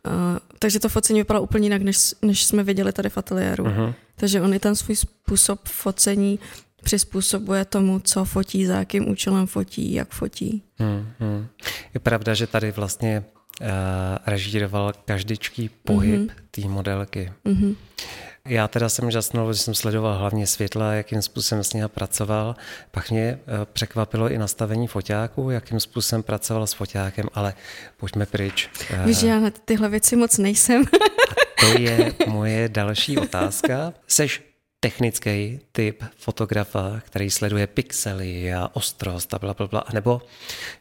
uh, 0.06 0.12
takže 0.58 0.80
to 0.80 0.88
focení 0.88 1.20
vypadalo 1.20 1.42
úplně 1.44 1.66
jinak, 1.66 1.82
než, 1.82 2.14
než 2.22 2.44
jsme 2.44 2.62
viděli 2.62 2.92
tady 2.92 3.10
v 3.10 3.18
ateliéru. 3.18 3.64
Mhm. 3.64 3.94
Takže 4.16 4.40
on 4.40 4.54
i 4.54 4.58
ten 4.58 4.76
svůj 4.76 4.96
způsob 4.96 5.60
focení 5.68 6.38
přizpůsobuje 6.82 7.64
tomu, 7.64 8.00
co 8.00 8.24
fotí, 8.24 8.66
za 8.66 8.78
jakým 8.78 9.08
účelem 9.08 9.46
fotí, 9.46 9.94
jak 9.94 10.10
fotí. 10.10 10.62
Hmm, 10.78 11.06
hmm. 11.18 11.46
Je 11.94 12.00
pravda, 12.00 12.34
že 12.34 12.46
tady 12.46 12.72
vlastně 12.72 13.24
režíroval 14.26 14.92
každičký 15.04 15.68
pohyb 15.68 16.14
Mhm. 16.20 16.26
mm-hmm. 16.28 16.32
té 16.50 16.60
modelky. 16.68 17.32
Mhm. 17.44 17.76
Já 18.48 18.68
teda 18.68 18.88
jsem 18.88 19.10
žasnul, 19.10 19.52
že 19.52 19.58
jsem 19.58 19.74
sledoval 19.74 20.18
hlavně 20.18 20.46
světla, 20.46 20.92
jakým 20.92 21.22
způsobem 21.22 21.64
s 21.64 21.72
nimi 21.72 21.88
pracoval. 21.88 22.56
Pak 22.90 23.10
mě 23.10 23.22
eh, 23.22 23.38
překvapilo 23.72 24.30
i 24.30 24.38
nastavení 24.38 24.86
foťáků, 24.86 25.50
jakým 25.50 25.80
způsobem 25.80 26.22
pracoval 26.22 26.66
s 26.66 26.72
foťákem, 26.72 27.26
ale 27.34 27.54
pojďme 27.96 28.26
pryč. 28.26 28.68
Eh, 28.90 29.06
Víš, 29.06 29.22
já 29.22 29.40
na 29.40 29.50
tyhle 29.64 29.88
věci 29.88 30.16
moc 30.16 30.38
nejsem. 30.38 30.84
To 31.60 31.78
je 31.78 32.12
moje 32.26 32.68
další 32.68 33.18
otázka. 33.18 33.92
Seš 34.06 34.42
technický 34.80 35.60
typ 35.72 36.04
fotografa, 36.16 37.00
který 37.04 37.30
sleduje 37.30 37.66
pixely 37.66 38.54
a 38.54 38.70
ostrost 38.72 39.34
a 39.34 39.38
bla, 39.38 39.54
bla, 39.54 39.66
bla, 39.66 39.84
nebo 39.94 40.22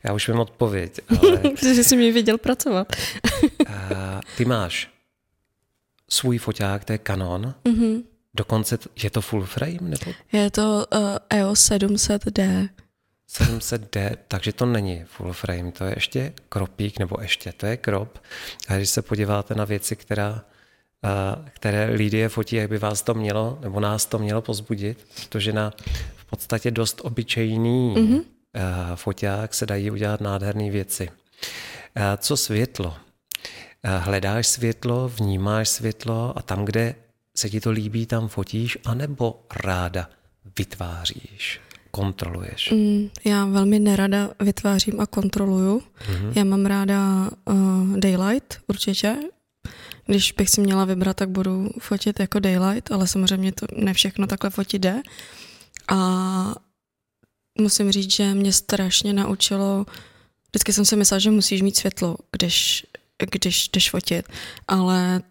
já 0.03 0.13
už 0.13 0.27
vím 0.27 0.39
odpověď, 0.39 0.99
ale 1.19 1.37
Protože 1.37 1.83
jsi 1.83 1.95
mě 1.97 2.11
viděl 2.11 2.37
pracovat. 2.37 2.87
a, 3.67 4.21
ty 4.37 4.45
máš 4.45 4.89
svůj 6.09 6.37
foťák, 6.37 6.85
to 6.85 6.91
je 6.93 6.99
Canon, 7.07 7.53
Mhm. 7.67 8.03
dokonce 8.33 8.77
je 9.03 9.09
to 9.09 9.21
full 9.21 9.45
frame 9.45 9.77
nebo 9.81 10.13
Je 10.31 10.51
to 10.51 10.85
uh, 10.95 10.99
EOS 11.29 11.71
700D. 11.71 12.69
700D, 13.29 14.17
takže 14.27 14.53
to 14.53 14.65
není 14.65 15.03
full 15.07 15.33
frame, 15.33 15.71
to 15.71 15.85
je 15.85 15.93
ještě 15.97 16.33
kropík, 16.49 16.99
nebo 16.99 17.17
ještě, 17.21 17.51
to 17.51 17.65
je 17.65 17.77
krop. 17.77 18.19
A 18.67 18.75
když 18.75 18.89
se 18.89 19.01
podíváte 19.01 19.55
na 19.55 19.65
věci, 19.65 19.95
která, 19.95 20.43
které 21.53 21.85
Lidie 21.85 22.29
fotí, 22.29 22.55
jak 22.55 22.69
by 22.69 22.77
vás 22.77 23.01
to 23.01 23.13
mělo, 23.13 23.59
nebo 23.61 23.79
nás 23.79 24.05
to 24.05 24.19
mělo 24.19 24.41
pozbudit, 24.41 25.07
protože 25.29 25.53
na 25.53 25.73
v 26.15 26.25
podstatě 26.25 26.71
dost 26.71 27.01
obyčejný 27.03 27.95
mm-hmm. 27.95 28.21
foťák 28.95 29.53
se 29.53 29.65
dají 29.65 29.91
udělat 29.91 30.21
nádherné 30.21 30.71
věci. 30.71 31.09
A 31.95 32.17
co 32.17 32.37
světlo? 32.37 32.93
Hledáš 33.99 34.47
světlo, 34.47 35.11
vnímáš 35.19 35.69
světlo 35.69 36.33
a 36.37 36.41
tam, 36.41 36.65
kde 36.65 36.95
se 37.37 37.49
ti 37.49 37.61
to 37.61 37.71
líbí, 37.71 38.05
tam 38.05 38.27
fotíš, 38.27 38.77
anebo 38.85 39.45
ráda 39.63 40.09
vytváříš, 40.57 41.61
kontroluješ. 41.91 42.71
Mm, 42.71 43.09
já 43.25 43.45
velmi 43.45 43.79
nerada 43.79 44.29
vytvářím 44.39 44.99
a 44.99 45.05
kontroluju. 45.05 45.79
Mm-hmm. 45.79 46.31
Já 46.35 46.43
mám 46.43 46.65
ráda 46.65 47.29
uh, 47.45 47.97
daylight, 47.97 48.57
určitě. 48.67 49.15
Když 50.05 50.31
bych 50.31 50.49
si 50.49 50.61
měla 50.61 50.85
vybrat, 50.85 51.17
tak 51.17 51.29
budu 51.29 51.69
fotit 51.79 52.19
jako 52.19 52.39
daylight, 52.39 52.91
ale 52.91 53.07
samozřejmě 53.07 53.51
to 53.51 53.65
ne 53.75 53.93
všechno 53.93 54.27
takhle 54.27 54.49
fotit 54.49 54.81
jde. 54.81 55.01
A 55.87 56.55
musím 57.59 57.91
říct, 57.91 58.11
že 58.11 58.33
mě 58.33 58.53
strašně 58.53 59.13
naučilo, 59.13 59.85
vždycky 60.51 60.73
jsem 60.73 60.85
si 60.85 60.95
myslela, 60.95 61.19
že 61.19 61.31
musíš 61.31 61.61
mít 61.61 61.77
světlo, 61.77 62.17
když, 62.31 62.85
když 63.31 63.69
jdeš 63.69 63.89
fotit, 63.89 64.25
ale 64.67 65.21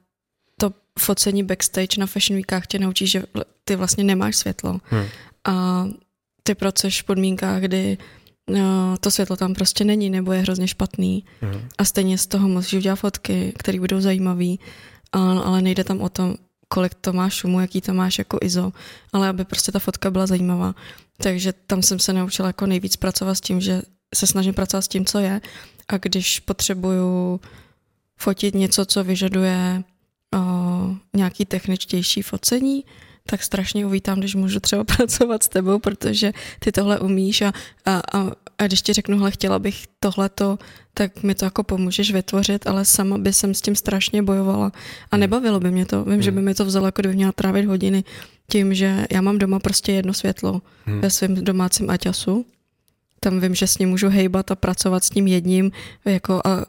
to 0.61 0.73
focení 0.99 1.43
backstage 1.43 2.01
na 2.01 2.07
Fashion 2.07 2.37
Weekách 2.37 2.67
tě 2.67 2.79
naučí, 2.79 3.07
že 3.07 3.23
ty 3.65 3.77
vlastně 3.77 4.05
nemáš 4.05 4.37
světlo. 4.37 4.81
Hmm. 4.85 5.07
A 5.45 5.85
ty 6.43 6.55
pracuješ 6.55 7.03
v 7.03 7.05
podmínkách, 7.05 7.61
kdy 7.61 7.99
no, 8.51 8.97
to 9.01 9.11
světlo 9.11 9.37
tam 9.37 9.55
prostě 9.55 9.85
není 9.85 10.11
nebo 10.11 10.33
je 10.33 10.41
hrozně 10.41 10.69
špatný. 10.69 11.25
Mhm. 11.41 11.69
A 11.79 11.85
stejně 11.85 12.19
z 12.19 12.27
toho 12.27 12.49
musíš 12.49 12.75
udělat 12.75 12.97
fotky, 12.97 13.53
které 13.59 13.81
budou 13.81 14.01
zajímavé, 14.01 14.55
ale 15.13 15.63
nejde 15.63 15.85
tam 15.85 16.01
o 16.01 16.09
to, 16.09 16.35
kolik 16.69 16.95
to 16.95 17.13
má 17.13 17.29
šumu, 17.29 17.61
jaký 17.61 17.81
to 17.81 17.95
máš 17.95 18.19
jako 18.19 18.39
ISO, 18.43 18.73
ale 19.13 19.29
aby 19.29 19.45
prostě 19.45 19.73
ta 19.73 19.79
fotka 19.79 20.11
byla 20.11 20.27
zajímavá. 20.27 20.75
Takže 21.17 21.53
tam 21.53 21.83
jsem 21.83 21.99
se 21.99 22.13
naučila 22.13 22.49
jako 22.49 22.67
nejvíc 22.67 22.97
pracovat 22.97 23.35
s 23.35 23.41
tím, 23.41 23.61
že 23.61 23.83
se 24.15 24.27
snažím 24.27 24.55
pracovat 24.55 24.83
s 24.83 24.89
tím, 24.89 25.05
co 25.05 25.19
je 25.19 25.41
a 25.89 25.99
když 25.99 26.41
potřebuju 26.41 27.41
fotit 28.17 28.55
něco, 28.55 28.85
co 28.85 29.05
vyžaduje 29.05 29.83
o, 30.35 30.39
nějaký 31.17 31.45
techničtější 31.45 32.23
focení, 32.23 32.85
tak 33.29 33.43
strašně 33.43 33.87
uvítám, 33.87 34.19
když 34.19 34.35
můžu 34.35 34.61
třeba 34.61 34.85
pracovat 34.97 35.43
s 35.43 35.49
tebou, 35.49 35.79
protože 35.79 36.33
ty 36.59 36.73
tohle 36.73 37.01
umíš 37.01 37.43
a, 37.43 37.53
a, 37.85 38.03
a, 38.19 38.31
a 38.59 38.67
když 38.67 38.83
ti 38.83 38.93
řeknu, 38.93 39.19
hele, 39.19 39.31
chtěla 39.31 39.59
bych 39.59 39.87
tohleto, 40.01 40.59
tak 40.95 41.23
mi 41.23 41.35
to 41.35 41.45
jako 41.45 41.63
pomůžeš 41.63 42.13
vytvořit, 42.13 42.67
ale 42.67 42.85
sama 42.85 43.19
by 43.19 43.33
jsem 43.33 43.55
s 43.55 43.61
tím 43.61 43.77
strašně 43.77 44.23
bojovala 44.23 44.73
a 45.11 45.17
nebavilo 45.17 45.61
by 45.61 45.71
mě 45.71 45.87
to. 45.87 46.05
Vím, 46.05 46.23
že 46.23 46.31
by 46.31 46.43
mi 46.43 46.55
to 46.55 46.65
vzalo, 46.65 46.87
jako 46.87 47.03
kdybych 47.03 47.17
měla 47.17 47.33
trávit 47.33 47.67
hodiny 47.67 48.05
tím, 48.51 48.75
že 48.75 49.07
já 49.11 49.21
mám 49.21 49.39
doma 49.39 49.59
prostě 49.59 49.93
jedno 49.93 50.15
světlo 50.15 50.63
Hmm. 50.87 51.01
ve 51.01 51.11
svém 51.11 51.35
domácím 51.35 51.91
aťasu. 51.91 52.47
Tam 53.21 53.41
vím, 53.41 53.55
že 53.55 53.67
s 53.67 53.79
ním 53.79 53.89
můžu 53.89 54.09
hejbat 54.09 54.51
a 54.51 54.55
pracovat 54.55 55.05
s 55.05 55.11
tím 55.11 55.27
jedním 55.27 55.73
jako 56.05 56.43
a 56.45 56.67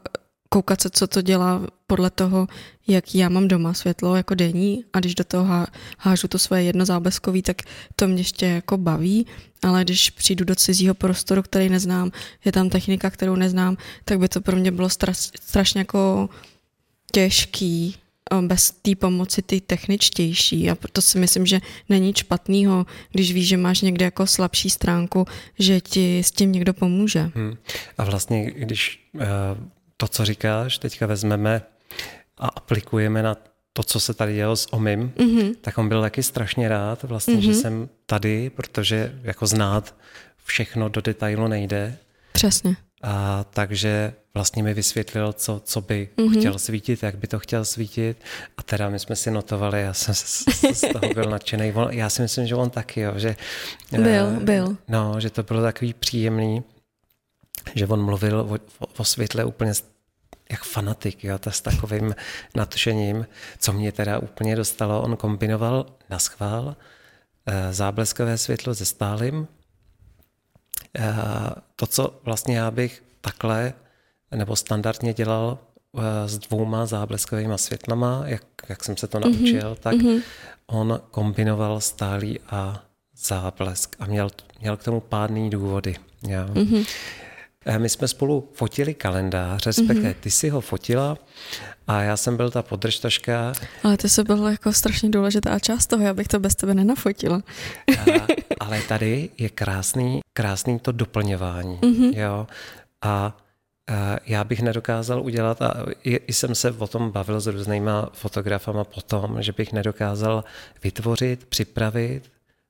koukat 0.48 0.80
se, 0.80 0.90
co 0.90 1.06
to 1.06 1.22
dělá 1.22 1.66
podle 1.86 2.10
toho, 2.10 2.46
jak 2.86 3.14
já 3.14 3.28
mám 3.28 3.48
doma 3.48 3.74
světlo 3.74 4.16
jako 4.16 4.34
denní 4.34 4.84
a 4.92 5.00
když 5.00 5.14
do 5.14 5.24
toho 5.24 5.44
há, 5.44 5.66
hážu 5.98 6.28
to 6.28 6.38
své 6.38 6.62
jedno 6.62 6.84
zábleskový, 6.84 7.42
tak 7.42 7.56
to 7.96 8.08
mě 8.08 8.20
ještě 8.20 8.46
jako 8.46 8.76
baví, 8.76 9.26
ale 9.62 9.84
když 9.84 10.10
přijdu 10.10 10.44
do 10.44 10.54
cizího 10.54 10.94
prostoru, 10.94 11.42
který 11.42 11.68
neznám, 11.68 12.10
je 12.44 12.52
tam 12.52 12.70
technika, 12.70 13.10
kterou 13.10 13.34
neznám, 13.36 13.76
tak 14.04 14.18
by 14.18 14.28
to 14.28 14.40
pro 14.40 14.56
mě 14.56 14.70
bylo 14.70 14.88
straš, 14.88 15.30
strašně 15.40 15.80
jako 15.80 16.28
těžký 17.12 17.96
a 18.30 18.40
bez 18.42 18.70
té 18.70 18.94
pomoci 18.96 19.42
ty 19.42 19.60
techničtější 19.60 20.70
a 20.70 20.74
proto 20.74 21.02
si 21.02 21.18
myslím, 21.18 21.46
že 21.46 21.60
není 21.88 22.12
špatného, 22.16 22.86
když 23.12 23.32
víš, 23.32 23.48
že 23.48 23.56
máš 23.56 23.80
někde 23.80 24.04
jako 24.04 24.26
slabší 24.26 24.70
stránku, 24.70 25.26
že 25.58 25.80
ti 25.80 26.18
s 26.18 26.30
tím 26.30 26.52
někdo 26.52 26.74
pomůže. 26.74 27.30
Hmm. 27.34 27.56
A 27.98 28.04
vlastně, 28.04 28.50
když 28.50 29.08
uh, 29.14 29.22
to, 29.96 30.08
co 30.08 30.24
říkáš, 30.24 30.78
teďka 30.78 31.06
vezmeme 31.06 31.62
a 32.38 32.48
aplikujeme 32.48 33.22
na 33.22 33.36
to, 33.72 33.82
co 33.82 34.00
se 34.00 34.14
tady 34.14 34.34
dělo 34.34 34.56
s 34.56 34.72
Omim, 34.72 35.12
Mhm. 35.18 35.54
tak 35.60 35.78
on 35.78 35.88
byl 35.88 36.00
taky 36.02 36.22
strašně 36.22 36.68
rád, 36.68 37.02
vlastně, 37.02 37.34
mm-hmm. 37.34 37.40
že 37.40 37.54
jsem 37.54 37.88
tady, 38.06 38.50
protože 38.50 39.18
jako 39.22 39.46
znát 39.46 39.94
všechno 40.44 40.88
do 40.88 41.00
detailu 41.00 41.48
nejde. 41.48 41.98
Přesně. 42.32 42.76
A 43.02 43.44
takže 43.50 44.12
vlastně 44.34 44.62
mi 44.62 44.74
vysvětlil, 44.74 45.32
co, 45.32 45.60
co 45.64 45.80
by 45.80 46.08
mm-hmm. 46.16 46.38
chtěl 46.38 46.58
svítit, 46.58 47.02
jak 47.02 47.16
by 47.18 47.26
to 47.26 47.38
chtěl 47.38 47.64
svítit. 47.64 48.16
A 48.56 48.62
teda 48.62 48.88
my 48.88 48.98
jsme 48.98 49.16
si 49.16 49.30
notovali, 49.30 49.82
já 49.82 49.92
jsem 49.94 50.14
z, 50.14 50.44
z 50.72 50.80
toho 50.92 51.14
byl 51.14 51.24
nadšený. 51.30 51.72
Já 51.90 52.10
si 52.10 52.22
myslím, 52.22 52.46
že 52.46 52.54
on 52.54 52.70
taky, 52.70 53.00
jo, 53.00 53.12
že... 53.16 53.36
Byl, 53.90 54.26
eh, 54.36 54.40
byl. 54.40 54.76
No, 54.88 55.20
že 55.20 55.30
to 55.30 55.42
bylo 55.42 55.62
takový 55.62 55.94
příjemný, 55.94 56.62
že 57.74 57.86
on 57.86 58.04
mluvil 58.04 58.40
o, 58.40 58.54
o, 58.54 58.86
o 58.98 59.04
světle 59.04 59.44
úplně 59.44 59.72
jak 60.50 60.64
fanatik, 60.64 61.24
jo, 61.24 61.38
to 61.38 61.50
s 61.50 61.60
takovým 61.60 62.14
nadšením, 62.54 63.26
co 63.58 63.72
mě 63.72 63.92
teda 63.92 64.18
úplně 64.18 64.56
dostalo. 64.56 65.02
On 65.02 65.16
kombinoval 65.16 65.86
na 66.10 66.18
schvál 66.18 66.76
eh, 67.46 67.72
zábleskové 67.72 68.38
světlo 68.38 68.74
se 68.74 68.84
stálým. 68.84 69.48
Eh, 70.98 71.14
To, 71.76 71.86
co 71.86 72.20
vlastně 72.24 72.58
já 72.58 72.70
bych 72.70 73.02
takhle 73.20 73.72
nebo 74.34 74.56
standardně 74.56 75.14
dělal 75.14 75.58
eh, 75.98 76.28
s 76.28 76.38
dvouma 76.38 76.86
zábleskovými 76.86 77.58
světlama, 77.58 78.22
jak, 78.24 78.42
jak 78.68 78.84
jsem 78.84 78.96
se 78.96 79.06
to 79.06 79.20
naučil, 79.20 79.72
mm-hmm. 79.72 79.76
tak 79.80 79.94
mm-hmm. 79.94 80.22
on 80.66 81.00
kombinoval 81.10 81.80
stálý 81.80 82.40
a 82.40 82.82
záblesk 83.16 83.96
a 83.98 84.06
měl, 84.06 84.30
měl 84.60 84.76
k 84.76 84.84
tomu 84.84 85.00
pádný 85.00 85.50
důvody. 85.50 85.96
Jo. 86.28 86.46
Mm-hmm. 86.46 86.86
My 87.78 87.88
jsme 87.88 88.08
spolu 88.08 88.48
fotili 88.52 88.94
kalendář, 88.94 89.66
respektive 89.66 90.10
mm-hmm. 90.10 90.20
ty 90.20 90.30
si 90.30 90.48
ho 90.48 90.60
fotila 90.60 91.18
a 91.86 92.02
já 92.02 92.16
jsem 92.16 92.36
byl 92.36 92.50
ta 92.50 92.62
podržtaška. 92.62 93.52
Ale 93.84 93.96
ty 93.96 94.08
se 94.08 94.24
byl 94.24 94.46
jako 94.46 94.72
strašně 94.72 95.10
důležitá 95.10 95.58
část 95.58 95.86
toho, 95.86 96.02
já 96.02 96.14
bych 96.14 96.28
to 96.28 96.40
bez 96.40 96.54
tebe 96.54 96.74
nenafotila. 96.74 97.42
a, 97.98 98.26
ale 98.60 98.82
tady 98.82 99.30
je 99.38 99.48
krásný, 99.48 100.20
krásný 100.32 100.78
to 100.78 100.92
doplňování. 100.92 101.76
Mm-hmm. 101.76 102.18
Jo? 102.18 102.46
A 103.02 103.36
já 104.26 104.44
bych 104.44 104.62
nedokázal 104.62 105.22
udělat, 105.22 105.62
a 105.62 105.86
jsem 106.04 106.54
se 106.54 106.70
o 106.70 106.86
tom 106.86 107.10
bavil 107.10 107.40
s 107.40 107.46
různýma 107.46 108.10
fotografama 108.12 108.84
potom, 108.84 109.42
že 109.42 109.52
bych 109.52 109.72
nedokázal 109.72 110.44
vytvořit, 110.82 111.44
připravit 111.44 112.22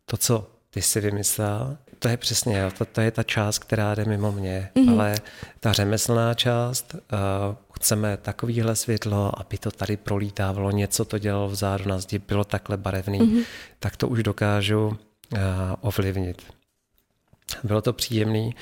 to, 0.05 0.17
co 0.17 0.56
ty 0.77 0.83
si 0.83 1.01
vymyslel. 1.01 1.77
To 1.99 2.09
je 2.09 2.17
přesně, 2.17 2.59
jo, 2.59 2.71
to, 2.79 2.85
to 2.85 3.01
je 3.01 3.11
ta 3.11 3.23
část, 3.23 3.59
která 3.59 3.95
jde 3.95 4.05
mimo 4.05 4.33
mě, 4.33 4.71
mm-hmm. 4.75 4.93
ale 4.93 5.17
ta 5.61 5.73
řemeslná 5.73 6.35
část, 6.35 6.95
uh, 6.95 7.01
chceme 7.75 8.17
takovýhle 8.17 8.77
světlo, 8.77 9.41
aby 9.41 9.59
to 9.59 9.71
tady 9.71 9.97
prolítávalo, 9.97 10.71
něco 10.71 11.05
to 11.05 11.19
dělalo 11.19 11.49
vzadu 11.49 11.89
na 11.89 11.99
zdi, 11.99 12.19
bylo 12.19 12.45
takhle 12.45 12.77
barevný, 12.77 13.21
mm-hmm. 13.21 13.45
tak 13.79 13.97
to 13.97 14.09
už 14.09 14.23
dokážu 14.23 14.89
uh, 14.89 15.39
ovlivnit. 15.81 16.43
Bylo 17.65 17.83
to 17.83 17.93
příjemný. 17.93 18.55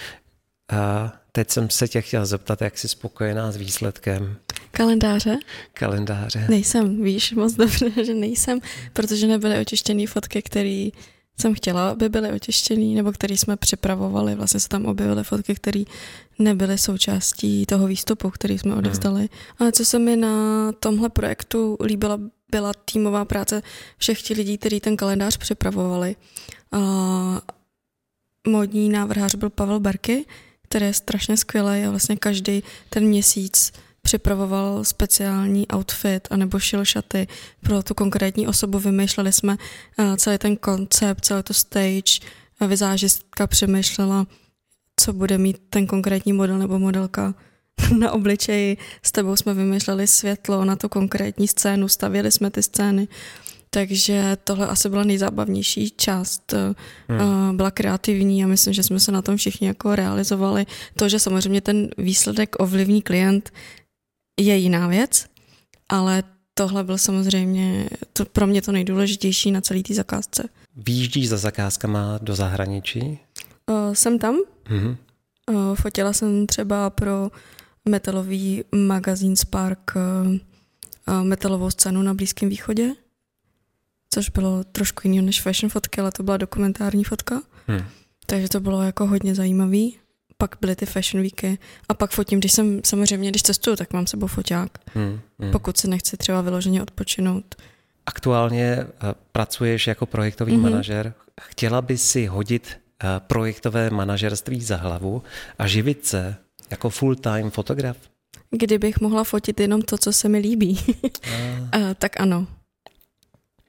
A 0.72 1.12
teď 1.32 1.50
jsem 1.50 1.70
se 1.70 1.88
tě 1.88 2.00
chtěla 2.00 2.24
zeptat, 2.24 2.62
jak 2.62 2.78
jsi 2.78 2.88
spokojená 2.88 3.52
s 3.52 3.56
výsledkem. 3.56 4.36
Kalendáře? 4.70 5.38
Kalendáře. 5.72 6.46
Nejsem, 6.48 7.02
víš 7.02 7.32
moc 7.32 7.54
dobře, 7.54 7.90
že 8.04 8.14
nejsem, 8.14 8.60
protože 8.92 9.26
nebyly 9.26 9.58
očištěné 9.58 10.06
fotky, 10.06 10.42
které 10.42 10.88
jsem 11.40 11.54
chtěla, 11.54 11.90
aby 11.90 12.08
byly 12.08 12.32
očištěný, 12.32 12.94
nebo 12.94 13.12
který 13.12 13.36
jsme 13.36 13.56
připravovali. 13.56 14.34
Vlastně 14.34 14.60
se 14.60 14.68
tam 14.68 14.86
objevily 14.86 15.24
fotky, 15.24 15.54
které 15.54 15.84
nebyly 16.38 16.78
součástí 16.78 17.66
toho 17.66 17.86
výstupu, 17.86 18.30
který 18.30 18.58
jsme 18.58 18.74
odevzdali. 18.74 19.20
Hmm. 19.20 19.28
Ale 19.58 19.72
co 19.72 19.84
se 19.84 19.98
mi 19.98 20.16
na 20.16 20.72
tomhle 20.72 21.08
projektu 21.08 21.76
líbila, 21.84 22.20
byla 22.50 22.72
týmová 22.84 23.24
práce 23.24 23.62
všech 23.98 24.22
těch 24.22 24.36
lidí, 24.36 24.58
kteří 24.58 24.80
ten 24.80 24.96
kalendář 24.96 25.36
připravovali. 25.36 26.16
Uh, 26.74 27.38
modní 28.48 28.88
návrhář 28.88 29.34
byl 29.34 29.50
Pavel 29.50 29.80
Berky, 29.80 30.24
který 30.62 30.86
je 30.86 30.94
strašně 30.94 31.36
skvělý 31.36 31.84
a 31.84 31.90
vlastně 31.90 32.16
každý 32.16 32.62
ten 32.90 33.04
měsíc 33.04 33.72
připravoval 34.04 34.84
speciální 34.84 35.66
outfit 35.74 36.28
anebo 36.30 36.58
šil 36.58 36.84
šaty 36.84 37.26
pro 37.60 37.82
tu 37.82 37.94
konkrétní 37.94 38.48
osobu. 38.48 38.78
Vymýšleli 38.78 39.32
jsme 39.32 39.56
uh, 39.98 40.16
celý 40.16 40.38
ten 40.38 40.56
koncept, 40.56 41.24
celý 41.24 41.42
to 41.42 41.54
stage. 41.54 42.20
Vizážistka 42.66 43.46
přemýšlela, 43.46 44.26
co 44.96 45.12
bude 45.12 45.38
mít 45.38 45.56
ten 45.70 45.86
konkrétní 45.86 46.32
model 46.32 46.58
nebo 46.58 46.78
modelka 46.78 47.34
na 47.98 48.12
obličeji. 48.12 48.76
S 49.02 49.12
tebou 49.12 49.36
jsme 49.36 49.54
vymýšleli 49.54 50.06
světlo 50.06 50.64
na 50.64 50.76
tu 50.76 50.88
konkrétní 50.88 51.48
scénu, 51.48 51.88
stavěli 51.88 52.32
jsme 52.32 52.50
ty 52.50 52.62
scény. 52.62 53.08
Takže 53.70 54.36
tohle 54.44 54.66
asi 54.66 54.88
byla 54.88 55.04
nejzábavnější 55.04 55.90
část. 55.96 56.54
Hmm. 57.08 57.56
Byla 57.56 57.70
kreativní 57.70 58.44
a 58.44 58.46
myslím, 58.46 58.74
že 58.74 58.82
jsme 58.82 59.00
se 59.00 59.12
na 59.12 59.22
tom 59.22 59.36
všichni 59.36 59.66
jako 59.66 59.94
realizovali. 59.94 60.66
To, 60.96 61.08
že 61.08 61.18
samozřejmě 61.18 61.60
ten 61.60 61.88
výsledek 61.98 62.56
ovlivní 62.58 63.02
klient, 63.02 63.52
je 64.40 64.56
jiná 64.56 64.88
věc, 64.88 65.26
ale 65.88 66.22
tohle 66.54 66.84
byl 66.84 66.98
samozřejmě 66.98 67.88
to 68.12 68.24
pro 68.24 68.46
mě 68.46 68.62
to 68.62 68.72
nejdůležitější 68.72 69.50
na 69.50 69.60
celé 69.60 69.82
té 69.82 69.94
zakázce. 69.94 70.48
Výjíždíš 70.76 71.28
za 71.28 71.36
zakázkama 71.36 72.18
do 72.22 72.34
zahraničí? 72.34 73.18
Uh, 73.66 73.94
jsem 73.94 74.18
tam. 74.18 74.36
Mm-hmm. 74.64 74.96
Uh, 75.50 75.74
fotila 75.74 76.12
jsem 76.12 76.46
třeba 76.46 76.90
pro 76.90 77.30
metalový 77.88 78.64
magazín 78.74 79.36
Spark 79.36 79.92
uh, 79.96 81.22
metalovou 81.22 81.70
scénu 81.70 82.02
na 82.02 82.14
Blízkém 82.14 82.48
východě, 82.48 82.90
což 84.10 84.30
bylo 84.30 84.64
trošku 84.64 85.00
jiného 85.04 85.26
než 85.26 85.42
fashion 85.42 85.70
fotky, 85.70 86.00
ale 86.00 86.12
to 86.12 86.22
byla 86.22 86.36
dokumentární 86.36 87.04
fotka. 87.04 87.42
Hmm. 87.66 87.84
Takže 88.26 88.48
to 88.48 88.60
bylo 88.60 88.82
jako 88.82 89.06
hodně 89.06 89.34
zajímavý 89.34 89.96
pak 90.38 90.56
byly 90.60 90.76
ty 90.76 90.86
fashion 90.86 91.22
weeky 91.22 91.58
a 91.88 91.94
pak 91.94 92.10
fotím, 92.10 92.38
když 92.38 92.52
jsem 92.52 92.80
samozřejmě, 92.84 93.30
když 93.30 93.42
cestuju, 93.42 93.76
tak 93.76 93.92
mám 93.92 94.06
sebou 94.06 94.26
foťák, 94.26 94.70
hmm, 94.94 95.20
hmm. 95.38 95.52
pokud 95.52 95.76
se 95.76 95.88
nechci 95.88 96.16
třeba 96.16 96.40
vyloženě 96.40 96.82
odpočinout. 96.82 97.54
Aktuálně 98.06 98.64
eh, 98.64 98.86
pracuješ 99.32 99.86
jako 99.86 100.06
projektový 100.06 100.52
mm-hmm. 100.52 100.60
manažer. 100.60 101.14
Chtěla 101.40 101.82
by 101.82 101.98
si 101.98 102.26
hodit 102.26 102.68
eh, 102.68 103.06
projektové 103.18 103.90
manažerství 103.90 104.60
za 104.60 104.76
hlavu 104.76 105.22
a 105.58 105.66
živit 105.66 106.06
se 106.06 106.36
jako 106.70 106.90
full-time 106.90 107.50
fotograf? 107.50 107.96
Kdybych 108.50 109.00
mohla 109.00 109.24
fotit 109.24 109.60
jenom 109.60 109.82
to, 109.82 109.98
co 109.98 110.12
se 110.12 110.28
mi 110.28 110.38
líbí, 110.38 110.78
a... 111.72 111.94
tak 111.98 112.20
ano. 112.20 112.46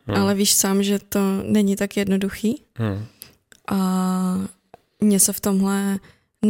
Hmm. 0.07 0.17
Ale 0.17 0.35
víš 0.35 0.53
sám, 0.53 0.83
že 0.83 0.99
to 0.99 1.19
není 1.43 1.75
tak 1.75 1.97
jednoduchý. 1.97 2.63
Hmm. 2.75 3.05
A 3.71 3.77
mně 5.01 5.19
se 5.19 5.33
v 5.33 5.39
tomhle 5.39 5.99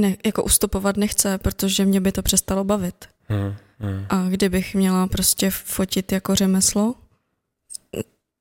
ne, 0.01 0.17
jako 0.25 0.43
ustupovat 0.43 0.97
nechce, 0.97 1.37
protože 1.37 1.85
mě 1.85 2.01
by 2.01 2.11
to 2.11 2.23
přestalo 2.23 2.63
bavit. 2.63 3.05
Hmm, 3.27 3.55
hmm. 3.79 4.05
A 4.09 4.29
kdybych 4.29 4.75
měla 4.75 5.07
prostě 5.07 5.49
fotit 5.49 6.11
jako 6.11 6.35
řemeslo, 6.35 6.95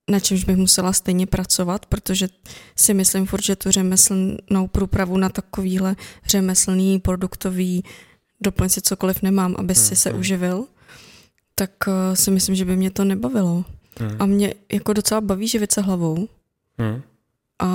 na 0.09 0.19
čemž 0.19 0.43
bych 0.43 0.57
musela 0.57 0.93
stejně 0.93 1.27
pracovat, 1.27 1.85
protože 1.85 2.27
si 2.75 2.93
myslím 2.93 3.25
furt, 3.25 3.43
že 3.43 3.55
tu 3.55 3.71
řemeslnou 3.71 4.67
průpravu 4.71 5.17
na 5.17 5.29
takovýhle 5.29 5.95
řemeslný, 6.25 6.99
produktový 6.99 7.83
doplň 8.41 8.69
si 8.69 8.81
cokoliv 8.81 9.21
nemám, 9.21 9.55
aby 9.57 9.75
si 9.75 9.95
se 9.95 10.09
hmm. 10.09 10.19
uživil, 10.19 10.65
tak 11.55 11.71
uh, 11.87 11.93
si 12.13 12.31
myslím, 12.31 12.55
že 12.55 12.65
by 12.65 12.75
mě 12.75 12.91
to 12.91 13.03
nebavilo. 13.03 13.65
Hmm. 13.99 14.15
A 14.19 14.25
mě 14.25 14.53
jako 14.71 14.93
docela 14.93 15.21
baví 15.21 15.47
živit 15.47 15.71
se 15.71 15.81
hlavou. 15.81 16.27
Hmm. 16.77 17.01
A 17.59 17.69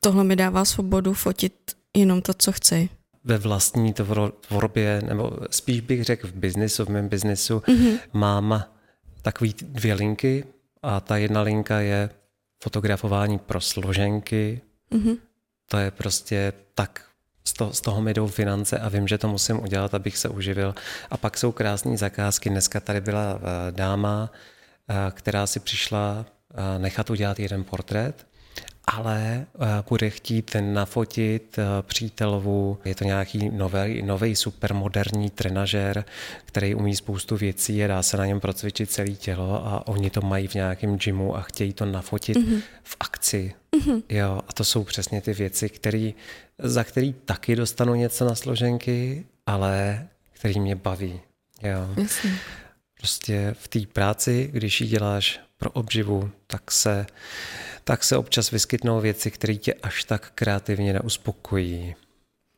tohle 0.00 0.24
mi 0.24 0.36
dává 0.36 0.64
svobodu 0.64 1.12
fotit 1.12 1.54
jenom 1.98 2.22
to, 2.22 2.34
co 2.34 2.52
chci. 2.52 2.88
Ve 3.24 3.38
vlastní 3.38 3.94
tvorbě, 4.40 5.02
nebo 5.06 5.30
spíš 5.50 5.80
bych 5.80 6.04
řekl 6.04 6.28
v 6.28 6.32
biznisu, 6.32 6.84
v 6.84 6.88
mém 6.88 7.08
biznisu, 7.08 7.58
mm-hmm. 7.58 7.98
mám 8.12 8.64
takový 9.22 9.54
dvě 9.62 9.94
linky 9.94 10.44
a 10.82 11.00
ta 11.00 11.16
jedna 11.16 11.42
linka 11.42 11.80
je 11.80 12.10
fotografování 12.62 13.38
pro 13.38 13.60
složenky. 13.60 14.60
Mm-hmm. 14.92 15.16
To 15.68 15.76
je 15.76 15.90
prostě 15.90 16.52
tak, 16.74 17.04
z 17.44 17.52
toho, 17.52 17.72
z 17.72 17.80
toho 17.80 18.02
mi 18.02 18.14
jdou 18.14 18.26
finance 18.26 18.78
a 18.78 18.88
vím, 18.88 19.08
že 19.08 19.18
to 19.18 19.28
musím 19.28 19.62
udělat, 19.62 19.94
abych 19.94 20.18
se 20.18 20.28
uživil. 20.28 20.74
A 21.10 21.16
pak 21.16 21.38
jsou 21.38 21.52
krásné 21.52 21.96
zakázky. 21.96 22.50
Dneska 22.50 22.80
tady 22.80 23.00
byla 23.00 23.38
eh, 23.38 23.72
dáma, 23.72 24.30
eh, 24.88 24.94
která 25.10 25.46
si 25.46 25.60
přišla 25.60 26.26
eh, 26.26 26.78
nechat 26.78 27.10
udělat 27.10 27.40
jeden 27.40 27.64
portrét 27.64 28.26
ale 28.86 29.46
eh, 29.54 29.84
bude 29.88 30.10
chtít 30.10 30.56
nafotit 30.60 31.58
eh, 31.58 31.64
přítelovu. 31.82 32.78
Je 32.84 32.94
to 32.94 33.04
nějaký 33.04 33.50
nový, 33.50 34.02
nový 34.02 34.36
supermoderní 34.36 35.30
trenažer, 35.30 36.04
který 36.44 36.74
umí 36.74 36.96
spoustu 36.96 37.36
věcí 37.36 37.84
a 37.84 37.86
dá 37.86 38.02
se 38.02 38.16
na 38.16 38.26
něm 38.26 38.40
procvičit 38.40 38.90
celé 38.90 39.10
tělo 39.10 39.66
a 39.66 39.86
oni 39.86 40.10
to 40.10 40.20
mají 40.20 40.48
v 40.48 40.54
nějakém 40.54 40.96
gymu 40.96 41.36
a 41.36 41.40
chtějí 41.40 41.72
to 41.72 41.86
nafotit 41.86 42.36
mm-hmm. 42.36 42.62
v 42.82 42.96
akci. 43.00 43.54
Mm-hmm. 43.76 44.02
Jo, 44.08 44.40
a 44.48 44.52
to 44.52 44.64
jsou 44.64 44.84
přesně 44.84 45.20
ty 45.20 45.32
věci, 45.32 45.68
který, 45.68 46.14
za 46.58 46.84
který 46.84 47.12
taky 47.12 47.56
dostanu 47.56 47.94
něco 47.94 48.24
na 48.24 48.34
složenky, 48.34 49.26
ale 49.46 50.06
který 50.32 50.60
mě 50.60 50.74
baví. 50.76 51.20
Jo. 51.62 52.02
Jasně. 52.02 52.38
Prostě 52.98 53.54
v 53.58 53.68
té 53.68 53.80
práci, 53.92 54.48
když 54.52 54.80
ji 54.80 54.86
děláš 54.86 55.40
pro 55.56 55.70
obživu, 55.70 56.30
tak 56.46 56.72
se 56.72 57.06
tak 57.88 58.04
se 58.04 58.16
občas 58.16 58.50
vyskytnou 58.50 59.00
věci, 59.00 59.30
které 59.30 59.54
tě 59.54 59.74
až 59.74 60.04
tak 60.04 60.32
kreativně 60.34 60.92
neuspokojí. 60.92 61.94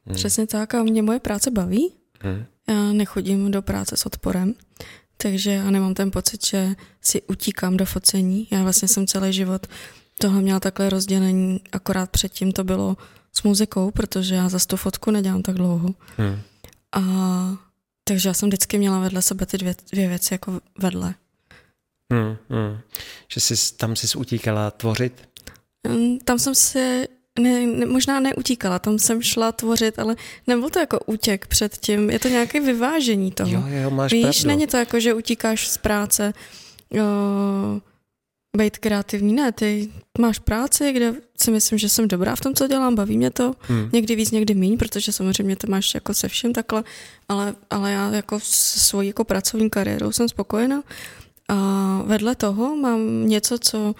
Hmm. 0.06 0.16
Přesně 0.16 0.46
tak 0.46 0.74
a 0.74 0.82
mě 0.82 1.02
moje 1.02 1.20
práce 1.20 1.50
baví. 1.50 1.92
Hmm. 2.20 2.44
Já 2.68 2.92
nechodím 2.92 3.50
do 3.50 3.62
práce 3.62 3.96
s 3.96 4.06
odporem, 4.06 4.54
takže 5.16 5.50
já 5.50 5.70
nemám 5.70 5.94
ten 5.94 6.10
pocit, 6.10 6.46
že 6.46 6.74
si 7.00 7.22
utíkám 7.22 7.76
do 7.76 7.84
focení. 7.84 8.48
Já 8.50 8.62
vlastně 8.62 8.88
jsem 8.88 9.06
celý 9.06 9.32
život 9.32 9.66
tohle 10.18 10.42
měla 10.42 10.60
takhle 10.60 10.90
rozdělení, 10.90 11.60
akorát 11.72 12.10
předtím 12.10 12.52
to 12.52 12.64
bylo 12.64 12.96
s 13.32 13.42
muzikou, 13.42 13.90
protože 13.90 14.34
já 14.34 14.48
za 14.48 14.58
tu 14.66 14.76
fotku 14.76 15.10
nedělám 15.10 15.42
tak 15.42 15.54
dlouho. 15.54 15.88
Hmm. 16.16 16.40
A 16.92 17.02
takže 18.04 18.28
já 18.28 18.34
jsem 18.34 18.48
vždycky 18.48 18.78
měla 18.78 18.98
vedle 19.00 19.22
sebe 19.22 19.46
ty 19.46 19.58
dvě, 19.58 19.74
dvě 19.92 20.08
věci 20.08 20.34
jako 20.34 20.60
vedle. 20.78 21.14
Hmm, 22.12 22.36
hmm. 22.50 22.78
Že 23.32 23.40
jsi 23.40 23.74
tam 23.76 23.96
jsi 23.96 24.18
utíkala 24.18 24.70
tvořit? 24.70 25.28
Tam 26.24 26.38
jsem 26.38 26.54
se 26.54 27.06
ne, 27.40 27.66
ne, 27.66 27.86
možná 27.86 28.20
neutíkala, 28.20 28.78
tam 28.78 28.98
jsem 28.98 29.22
šla 29.22 29.52
tvořit, 29.52 29.98
ale 29.98 30.16
nebyl 30.46 30.70
to 30.70 30.78
jako 30.78 30.98
útěk 31.06 31.46
před 31.46 31.76
tím, 31.76 32.10
je 32.10 32.18
to 32.18 32.28
nějaké 32.28 32.60
vyvážení 32.60 33.32
toho. 33.32 33.50
Jo, 33.50 33.62
jo, 33.82 33.90
máš 33.90 34.12
Víš, 34.12 34.22
pravdu. 34.22 34.48
není 34.48 34.66
to 34.66 34.76
jako, 34.76 35.00
že 35.00 35.14
utíkáš 35.14 35.68
z 35.68 35.78
práce, 35.78 36.32
jo, 36.90 37.04
být 38.56 38.78
kreativní. 38.78 39.32
Ne, 39.32 39.52
ty 39.52 39.88
máš 40.18 40.38
práci, 40.38 40.92
kde 40.92 41.14
si 41.40 41.50
myslím, 41.50 41.78
že 41.78 41.88
jsem 41.88 42.08
dobrá 42.08 42.36
v 42.36 42.40
tom, 42.40 42.54
co 42.54 42.68
dělám, 42.68 42.94
baví 42.94 43.16
mě 43.16 43.30
to. 43.30 43.54
Hmm. 43.60 43.90
Někdy 43.92 44.16
víc, 44.16 44.30
někdy 44.30 44.54
méně, 44.54 44.76
protože 44.76 45.12
samozřejmě 45.12 45.56
to 45.56 45.66
máš 45.66 45.94
jako 45.94 46.14
se 46.14 46.28
vším 46.28 46.52
takhle, 46.52 46.84
ale, 47.28 47.54
ale 47.70 47.92
já 47.92 48.10
jako 48.10 48.40
se 48.40 48.80
svojí 48.80 49.08
jako 49.08 49.24
pracovní 49.24 49.70
kariérou 49.70 50.12
jsem 50.12 50.28
spokojená. 50.28 50.82
A 51.48 52.02
vedle 52.04 52.34
toho 52.34 52.76
mám 52.76 53.28
něco, 53.28 53.58
co, 53.58 53.94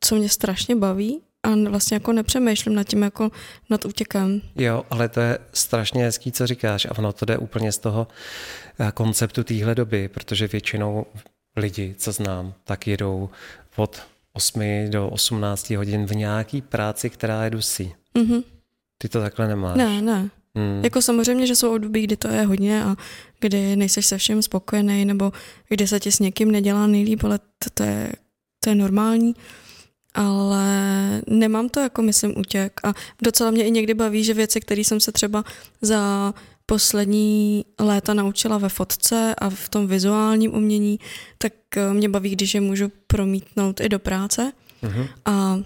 co 0.00 0.14
mě 0.14 0.28
strašně 0.28 0.76
baví 0.76 1.20
a 1.42 1.68
vlastně 1.68 1.94
jako 1.94 2.12
nepřemýšlím 2.12 2.74
nad 2.74 2.84
tím 2.84 3.02
jako 3.02 3.30
nad 3.70 3.84
útěkem. 3.84 4.40
Jo, 4.56 4.84
ale 4.90 5.08
to 5.08 5.20
je 5.20 5.38
strašně 5.52 6.04
hezký, 6.04 6.32
co 6.32 6.46
říkáš 6.46 6.84
a 6.86 6.98
ono 6.98 7.12
to 7.12 7.24
jde 7.24 7.38
úplně 7.38 7.72
z 7.72 7.78
toho 7.78 8.06
eh, 8.78 8.92
konceptu 8.94 9.44
téhle 9.44 9.74
doby, 9.74 10.08
protože 10.08 10.48
většinou 10.48 11.06
lidi, 11.56 11.94
co 11.98 12.12
znám, 12.12 12.54
tak 12.64 12.86
jedou 12.86 13.28
od 13.76 14.02
8 14.32 14.62
do 14.90 15.08
18 15.08 15.70
hodin 15.70 16.06
v 16.06 16.14
nějaký 16.14 16.62
práci, 16.62 17.10
která 17.10 17.44
je 17.44 17.50
dusí. 17.50 17.94
Mm-hmm. 18.14 18.44
Ty 18.98 19.08
to 19.08 19.20
takhle 19.20 19.48
nemáš. 19.48 19.76
Ne, 19.76 20.02
ne. 20.02 20.30
Hmm. 20.56 20.84
Jako 20.84 21.02
samozřejmě, 21.02 21.46
že 21.46 21.56
jsou 21.56 21.74
období, 21.74 22.02
kdy 22.02 22.16
to 22.16 22.28
je 22.28 22.42
hodně 22.42 22.84
a 22.84 22.96
kdy 23.40 23.76
nejseš 23.76 24.06
se 24.06 24.18
všem 24.18 24.42
spokojený, 24.42 25.04
nebo 25.04 25.32
kdy 25.68 25.86
se 25.86 26.00
ti 26.00 26.12
s 26.12 26.18
někým 26.18 26.50
nedělá 26.50 26.86
nejlíp, 26.86 27.24
ale 27.24 27.38
to, 27.38 27.70
to, 27.74 27.82
je, 27.82 28.12
to 28.60 28.70
je 28.70 28.74
normální. 28.74 29.34
Ale 30.14 30.66
nemám 31.26 31.68
to 31.68 31.80
jako, 31.80 32.02
myslím, 32.02 32.38
útěk. 32.38 32.80
A 32.84 32.94
docela 33.22 33.50
mě 33.50 33.64
i 33.66 33.70
někdy 33.70 33.94
baví, 33.94 34.24
že 34.24 34.34
věci, 34.34 34.60
které 34.60 34.80
jsem 34.80 35.00
se 35.00 35.12
třeba 35.12 35.44
za 35.82 36.34
poslední 36.66 37.64
léta 37.80 38.14
naučila 38.14 38.58
ve 38.58 38.68
fotce 38.68 39.34
a 39.38 39.50
v 39.50 39.68
tom 39.68 39.86
vizuálním 39.86 40.54
umění, 40.54 41.00
tak 41.38 41.52
eh, 41.76 41.94
mě 41.94 42.08
baví, 42.08 42.30
když 42.30 42.54
je 42.54 42.60
můžu 42.60 42.92
promítnout 43.06 43.80
i 43.80 43.88
do 43.88 43.98
práce. 43.98 44.52
Uh-huh. 44.82 45.08
A 45.24 45.58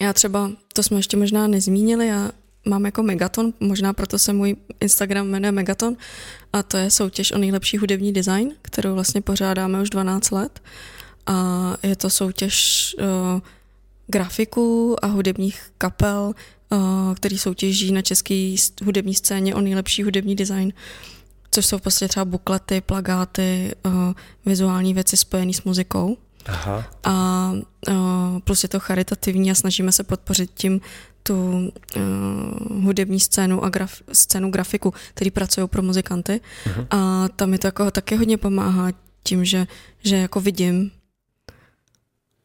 já 0.00 0.12
třeba, 0.12 0.50
to 0.74 0.82
jsme 0.82 0.98
ještě 0.98 1.16
možná 1.16 1.46
nezmínili, 1.46 2.06
já 2.06 2.30
mám 2.64 2.84
jako 2.84 3.02
Megaton, 3.02 3.52
možná 3.60 3.92
proto 3.92 4.18
se 4.18 4.32
můj 4.32 4.56
Instagram 4.80 5.26
jmenuje 5.26 5.52
Megaton 5.52 5.96
a 6.52 6.62
to 6.62 6.76
je 6.76 6.90
soutěž 6.90 7.32
o 7.32 7.38
nejlepší 7.38 7.78
hudební 7.78 8.12
design, 8.12 8.50
kterou 8.62 8.94
vlastně 8.94 9.20
pořádáme 9.20 9.82
už 9.82 9.90
12 9.90 10.30
let 10.30 10.60
a 11.26 11.76
je 11.82 11.96
to 11.96 12.10
soutěž 12.10 12.96
uh, 12.98 13.40
grafiků 14.06 14.96
a 15.04 15.06
hudebních 15.06 15.62
kapel, 15.78 16.32
uh, 16.70 17.14
který 17.14 17.38
soutěží 17.38 17.92
na 17.92 18.02
české 18.02 18.54
hudební 18.84 19.14
scéně 19.14 19.54
o 19.54 19.60
nejlepší 19.60 20.02
hudební 20.02 20.36
design, 20.36 20.72
což 21.50 21.66
jsou 21.66 21.78
prostě 21.78 22.08
třeba 22.08 22.24
buklety, 22.24 22.80
plagáty, 22.80 23.72
uh, 23.86 23.92
vizuální 24.46 24.94
věci 24.94 25.16
spojené 25.16 25.52
s 25.52 25.62
muzikou. 25.62 26.16
Aha. 26.46 26.84
A 27.04 27.52
uh, 27.88 27.94
plus 28.44 28.62
je 28.62 28.68
to 28.68 28.80
charitativní 28.80 29.50
a 29.50 29.54
snažíme 29.54 29.92
se 29.92 30.04
podpořit 30.04 30.50
tím 30.54 30.80
tu 31.22 31.72
uh, 31.96 32.82
hudební 32.84 33.20
scénu 33.20 33.64
a 33.64 33.68
graf, 33.68 34.02
scénu 34.12 34.50
grafiku, 34.50 34.94
který 35.14 35.30
pracují 35.30 35.68
pro 35.68 35.82
muzikanty. 35.82 36.40
Uh-huh. 36.64 36.86
A 36.90 37.28
tam 37.28 37.50
mi 37.50 37.58
to 37.58 37.66
jako 37.66 37.90
taky 37.90 38.16
hodně 38.16 38.36
pomáhá 38.36 38.92
tím, 39.24 39.44
že, 39.44 39.66
že 40.04 40.16
jako 40.16 40.40
vidím, 40.40 40.90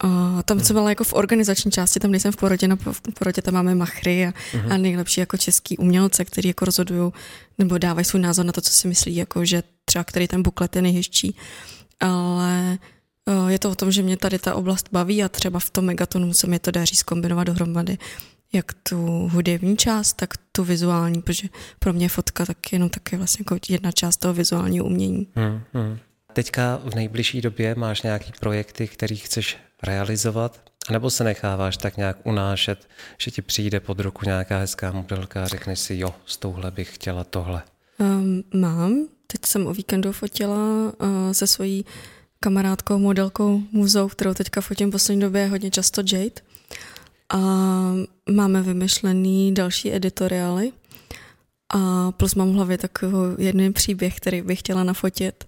a 0.00 0.42
tam 0.42 0.60
jsem 0.60 0.74
byla 0.74 0.88
jako 0.88 1.04
v 1.04 1.12
organizační 1.12 1.70
části, 1.70 2.00
tam 2.00 2.10
nejsem 2.10 2.32
v 2.32 2.36
porotě, 2.36 2.68
na 2.68 2.76
v 2.76 3.02
porotě 3.18 3.42
tam 3.42 3.54
máme 3.54 3.74
machry 3.74 4.26
a, 4.26 4.30
uh-huh. 4.30 4.72
a 4.72 4.76
nejlepší 4.76 5.20
jako 5.20 5.36
český 5.36 5.78
umělce, 5.78 6.24
který 6.24 6.48
jako 6.48 6.64
rozhodují 6.64 7.12
nebo 7.58 7.78
dávají 7.78 8.04
svůj 8.04 8.22
názor 8.22 8.46
na 8.46 8.52
to, 8.52 8.60
co 8.60 8.72
si 8.72 8.88
myslí, 8.88 9.16
jako 9.16 9.44
že 9.44 9.62
třeba 9.84 10.04
který 10.04 10.28
ten 10.28 10.42
buklet 10.42 10.76
je 10.76 10.82
nejhezčí. 10.82 11.36
Ale 12.00 12.78
je 13.48 13.58
to 13.58 13.70
o 13.70 13.74
tom, 13.74 13.92
že 13.92 14.02
mě 14.02 14.16
tady 14.16 14.38
ta 14.38 14.54
oblast 14.54 14.88
baví 14.92 15.24
a 15.24 15.28
třeba 15.28 15.60
v 15.60 15.70
tom 15.70 15.84
megatonu 15.84 16.34
se 16.34 16.46
mi 16.46 16.58
to 16.58 16.70
daří 16.70 16.96
zkombinovat 16.96 17.46
dohromady 17.46 17.98
jak 18.52 18.72
tu 18.72 19.28
hudební 19.32 19.76
část, 19.76 20.12
tak 20.12 20.34
tu 20.52 20.64
vizuální, 20.64 21.22
protože 21.22 21.48
pro 21.78 21.92
mě 21.92 22.08
fotka 22.08 22.46
tak 22.46 22.72
jenom 22.72 22.88
taky 22.88 23.16
vlastně 23.16 23.42
jako 23.42 23.58
jedna 23.68 23.92
část 23.92 24.16
toho 24.16 24.34
vizuálního 24.34 24.84
umění. 24.84 25.28
Hmm, 25.34 25.60
hmm. 25.72 25.98
Teďka 26.32 26.80
v 26.84 26.94
nejbližší 26.94 27.40
době 27.40 27.74
máš 27.74 28.02
nějaký 28.02 28.32
projekty, 28.40 28.88
který 28.88 29.16
chceš 29.16 29.56
realizovat, 29.82 30.60
nebo 30.90 31.10
se 31.10 31.24
necháváš 31.24 31.76
tak 31.76 31.96
nějak 31.96 32.16
unášet, 32.24 32.88
že 33.18 33.30
ti 33.30 33.42
přijde 33.42 33.80
pod 33.80 34.00
ruku 34.00 34.20
nějaká 34.24 34.58
hezká 34.58 34.92
modelka 34.92 35.44
a 35.44 35.48
řekneš 35.48 35.78
si, 35.78 35.98
jo, 35.98 36.14
s 36.26 36.36
touhle 36.36 36.70
bych 36.70 36.94
chtěla 36.94 37.24
tohle? 37.24 37.62
Um, 37.98 38.42
mám. 38.54 39.06
Teď 39.26 39.40
jsem 39.46 39.66
o 39.66 39.74
víkendu 39.74 40.12
fotila 40.12 40.56
uh, 40.56 41.32
se 41.32 41.46
svojí 41.46 41.84
kamarádkou, 42.40 42.98
modelkou, 42.98 43.62
muzou, 43.72 44.08
kterou 44.08 44.34
teďka 44.34 44.60
fotím 44.60 44.88
v 44.88 44.92
poslední 44.92 45.20
době 45.20 45.46
hodně 45.46 45.70
často 45.70 46.00
Jade. 46.12 46.40
A 47.32 47.38
máme 48.30 48.62
vymyšlený 48.62 49.54
další 49.54 49.94
editoriály. 49.94 50.72
A 51.74 52.12
plus 52.12 52.34
mám 52.34 52.50
v 52.50 52.54
hlavě 52.54 52.78
takový 52.78 53.44
jeden 53.44 53.72
příběh, 53.72 54.16
který 54.16 54.42
bych 54.42 54.58
chtěla 54.58 54.84
nafotit. 54.84 55.44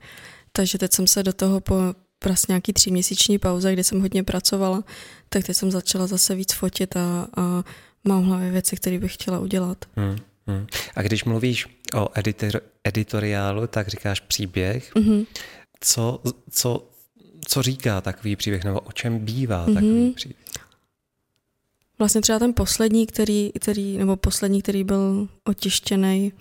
Takže 0.53 0.79
teď 0.79 0.93
jsem 0.93 1.07
se 1.07 1.23
do 1.23 1.33
toho 1.33 1.61
po 1.61 1.75
prostě 2.19 2.53
nějaký 2.53 2.73
tříměsíční 2.73 3.39
pauze, 3.39 3.73
kdy 3.73 3.85
jsem 3.85 4.01
hodně 4.01 4.23
pracovala, 4.23 4.85
tak 5.29 5.45
teď 5.45 5.57
jsem 5.57 5.71
začala 5.71 6.07
zase 6.07 6.35
víc 6.35 6.53
fotit 6.53 6.97
a, 6.97 7.29
a 7.37 7.65
mám 8.05 8.23
v 8.23 8.27
hlavě 8.27 8.51
věci, 8.51 8.77
které 8.77 8.99
bych 8.99 9.15
chtěla 9.15 9.39
udělat. 9.39 9.85
Hmm, 9.97 10.19
hmm. 10.47 10.67
A 10.97 11.03
když 11.03 11.25
mluvíš 11.25 11.67
o 11.95 12.09
editor, 12.15 12.61
editoriálu, 12.85 13.67
tak 13.67 13.89
říkáš 13.89 14.21
příběh. 14.21 14.95
Mm-hmm. 14.95 15.27
Co, 15.81 16.23
co, 16.51 16.91
co 17.49 17.63
říká 17.63 18.01
takový 18.01 18.37
příběh, 18.37 18.65
nebo 18.65 18.81
o 18.81 18.93
čem 18.93 19.19
bývá 19.19 19.67
mm-hmm. 19.67 19.75
takový 19.75 20.11
příběh? 20.11 20.50
Vlastně 22.01 22.21
třeba 22.21 22.39
ten 22.39 22.55
poslední, 22.55 23.07
který, 23.07 23.53
který, 23.61 23.99
nebo 23.99 24.17
poslední, 24.17 24.63
který 24.63 24.85
byl 24.85 25.29
otištěný, 25.45 26.33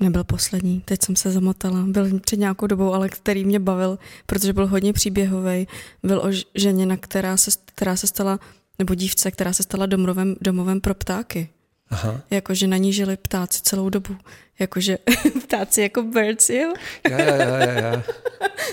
nebyl 0.00 0.24
poslední, 0.24 0.80
teď 0.80 1.02
jsem 1.04 1.16
se 1.16 1.30
zamotala, 1.30 1.84
byl 1.86 2.20
před 2.20 2.38
nějakou 2.38 2.66
dobou, 2.66 2.94
ale 2.94 3.08
který 3.08 3.44
mě 3.44 3.60
bavil, 3.60 3.98
protože 4.26 4.52
byl 4.52 4.66
hodně 4.66 4.92
příběhový. 4.92 5.66
Byl 6.02 6.18
o 6.18 6.28
ženě, 6.54 6.96
která 6.96 7.36
se, 7.36 7.50
která 7.64 7.96
se 7.96 8.06
stala, 8.06 8.40
nebo 8.78 8.94
dívce, 8.94 9.30
která 9.30 9.52
se 9.52 9.62
stala 9.62 9.86
domovem, 9.86 10.36
domovem 10.40 10.80
pro 10.80 10.94
ptáky. 10.94 11.48
Aha. 11.90 12.20
Jakože 12.30 12.66
na 12.66 12.76
ní 12.76 12.92
žili 12.92 13.16
ptáci 13.16 13.60
celou 13.62 13.88
dobu. 13.88 14.16
Jakože 14.58 14.98
ptáci 15.42 15.80
jako 15.82 16.02
birds, 16.02 16.50
jo? 16.50 16.72
Ja, 17.10 17.18
ja, 17.18 17.34
ja, 17.34 17.72
ja. 17.72 18.02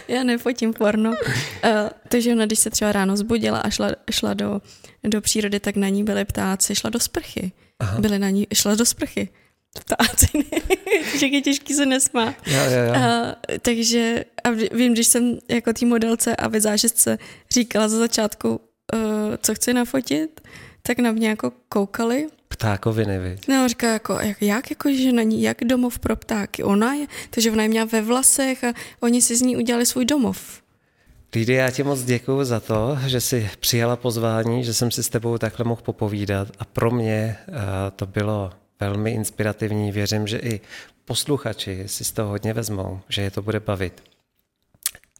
Já 0.08 0.23
nefotím 0.23 0.73
porno. 0.73 1.10
Uh, 1.10 1.15
takže 2.08 2.32
ona, 2.32 2.45
když 2.45 2.60
se 2.60 2.69
třeba 2.69 2.91
ráno 2.91 3.17
zbudila 3.17 3.60
a 3.60 3.69
šla, 3.69 3.91
šla 4.12 4.34
do, 4.34 4.62
do 5.04 5.21
přírody, 5.21 5.60
tak 5.60 5.75
na 5.75 5.89
ní 5.89 6.04
byly 6.04 6.25
ptáci, 6.25 6.75
šla 6.75 6.89
do 6.89 6.99
sprchy. 6.99 7.51
Aha. 7.80 7.99
Byly 7.99 8.19
na 8.19 8.30
ní, 8.30 8.47
šla 8.54 8.75
do 8.75 8.86
sprchy. 8.86 9.30
Ptáci, 9.80 10.28
že 11.19 11.25
je 11.25 11.41
těžký 11.41 11.73
se 11.73 11.86
nesmá. 11.86 12.36
Ja, 12.47 12.63
ja, 12.65 12.84
ja. 12.84 12.93
Uh, 12.93 13.58
takže 13.62 14.25
a 14.43 14.49
vím, 14.49 14.93
když 14.93 15.08
jsem 15.08 15.38
jako 15.49 15.73
té 15.73 15.86
modelce 15.86 16.36
a 16.36 16.47
vizážistce 16.47 17.17
říkala 17.51 17.88
za 17.88 17.97
začátku, 17.97 18.49
uh, 18.49 18.60
co 19.41 19.56
chci 19.56 19.73
nafotit, 19.73 20.41
tak 20.87 20.99
na 20.99 21.11
mě 21.11 21.29
jako 21.29 21.51
koukali 21.69 22.27
Ptákoviny, 22.47 23.19
vy. 23.19 23.37
No, 23.49 23.67
říká 23.67 23.93
jako, 23.93 24.13
jak, 24.13 24.41
jak 24.41 24.69
jako, 24.69 24.89
že 24.93 25.11
na 25.11 25.23
ní, 25.23 25.41
jak 25.41 25.63
domov 25.63 25.99
pro 25.99 26.15
ptáky. 26.15 26.63
Ona 26.63 26.93
je, 26.93 27.07
takže 27.29 27.51
ona 27.51 27.63
je 27.63 27.69
měla 27.69 27.85
ve 27.85 28.01
vlasech 28.01 28.63
a 28.63 28.73
oni 28.99 29.21
si 29.21 29.35
z 29.35 29.41
ní 29.41 29.57
udělali 29.57 29.85
svůj 29.85 30.05
domov. 30.05 30.61
Lídy, 31.35 31.53
já 31.53 31.71
ti 31.71 31.83
moc 31.83 32.03
děkuji 32.03 32.43
za 32.43 32.59
to, 32.59 32.97
že 33.07 33.21
jsi 33.21 33.49
přijala 33.59 33.95
pozvání, 33.95 34.63
že 34.63 34.73
jsem 34.73 34.91
si 34.91 35.03
s 35.03 35.09
tebou 35.09 35.37
takhle 35.37 35.65
mohl 35.65 35.81
popovídat 35.81 36.47
a 36.59 36.65
pro 36.65 36.91
mě 36.91 37.37
uh, 37.47 37.55
to 37.95 38.05
bylo 38.05 38.51
velmi 38.79 39.11
inspirativní. 39.11 39.91
Věřím, 39.91 40.27
že 40.27 40.37
i 40.37 40.61
posluchači 41.05 41.83
si 41.85 42.03
z 42.03 42.11
toho 42.11 42.29
hodně 42.29 42.53
vezmou, 42.53 42.99
že 43.09 43.21
je 43.21 43.31
to 43.31 43.41
bude 43.41 43.59
bavit. 43.59 44.03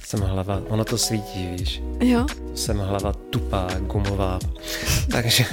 jsem 0.06 0.20
hlava, 0.20 0.62
ono 0.68 0.86
to 0.86 0.98
svítí, 0.98 1.48
víš. 1.58 1.82
Jo. 2.00 2.26
Jsem 2.56 2.78
hlava 2.78 3.14
tupá, 3.14 3.68
gumová. 3.80 4.40
Takže... 5.12 5.46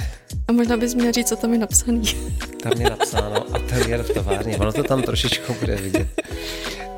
A 0.47 0.51
možná 0.51 0.77
bys 0.77 0.93
měl 0.93 1.11
říct, 1.11 1.27
co 1.27 1.35
tam 1.35 1.53
je 1.53 1.59
napsaný. 1.59 2.01
Tam 2.63 2.81
je 2.81 2.89
napsáno 2.89 3.55
ateliér 3.55 4.03
v 4.03 4.13
továrně. 4.13 4.57
Ono 4.57 4.71
to 4.71 4.83
tam 4.83 5.01
trošičku 5.01 5.53
bude 5.59 5.75
vidět. 5.75 6.07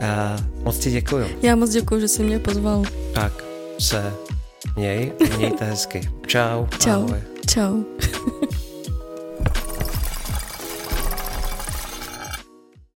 A 0.02 0.38
moc 0.64 0.78
ti 0.78 0.92
děkuju. 0.92 1.28
Já 1.42 1.56
moc 1.56 1.70
děkuju, 1.70 2.02
že 2.02 2.08
jsi 2.08 2.24
mě 2.24 2.40
pozval. 2.40 2.84
Tak 3.14 3.44
se 3.80 4.14
měj, 4.76 5.12
mějte 5.38 5.66
hezky. 5.66 6.10
Čau. 6.28 6.66
Čau. 6.80 6.90
Ahoj. 6.92 7.22
Čau. 7.50 7.84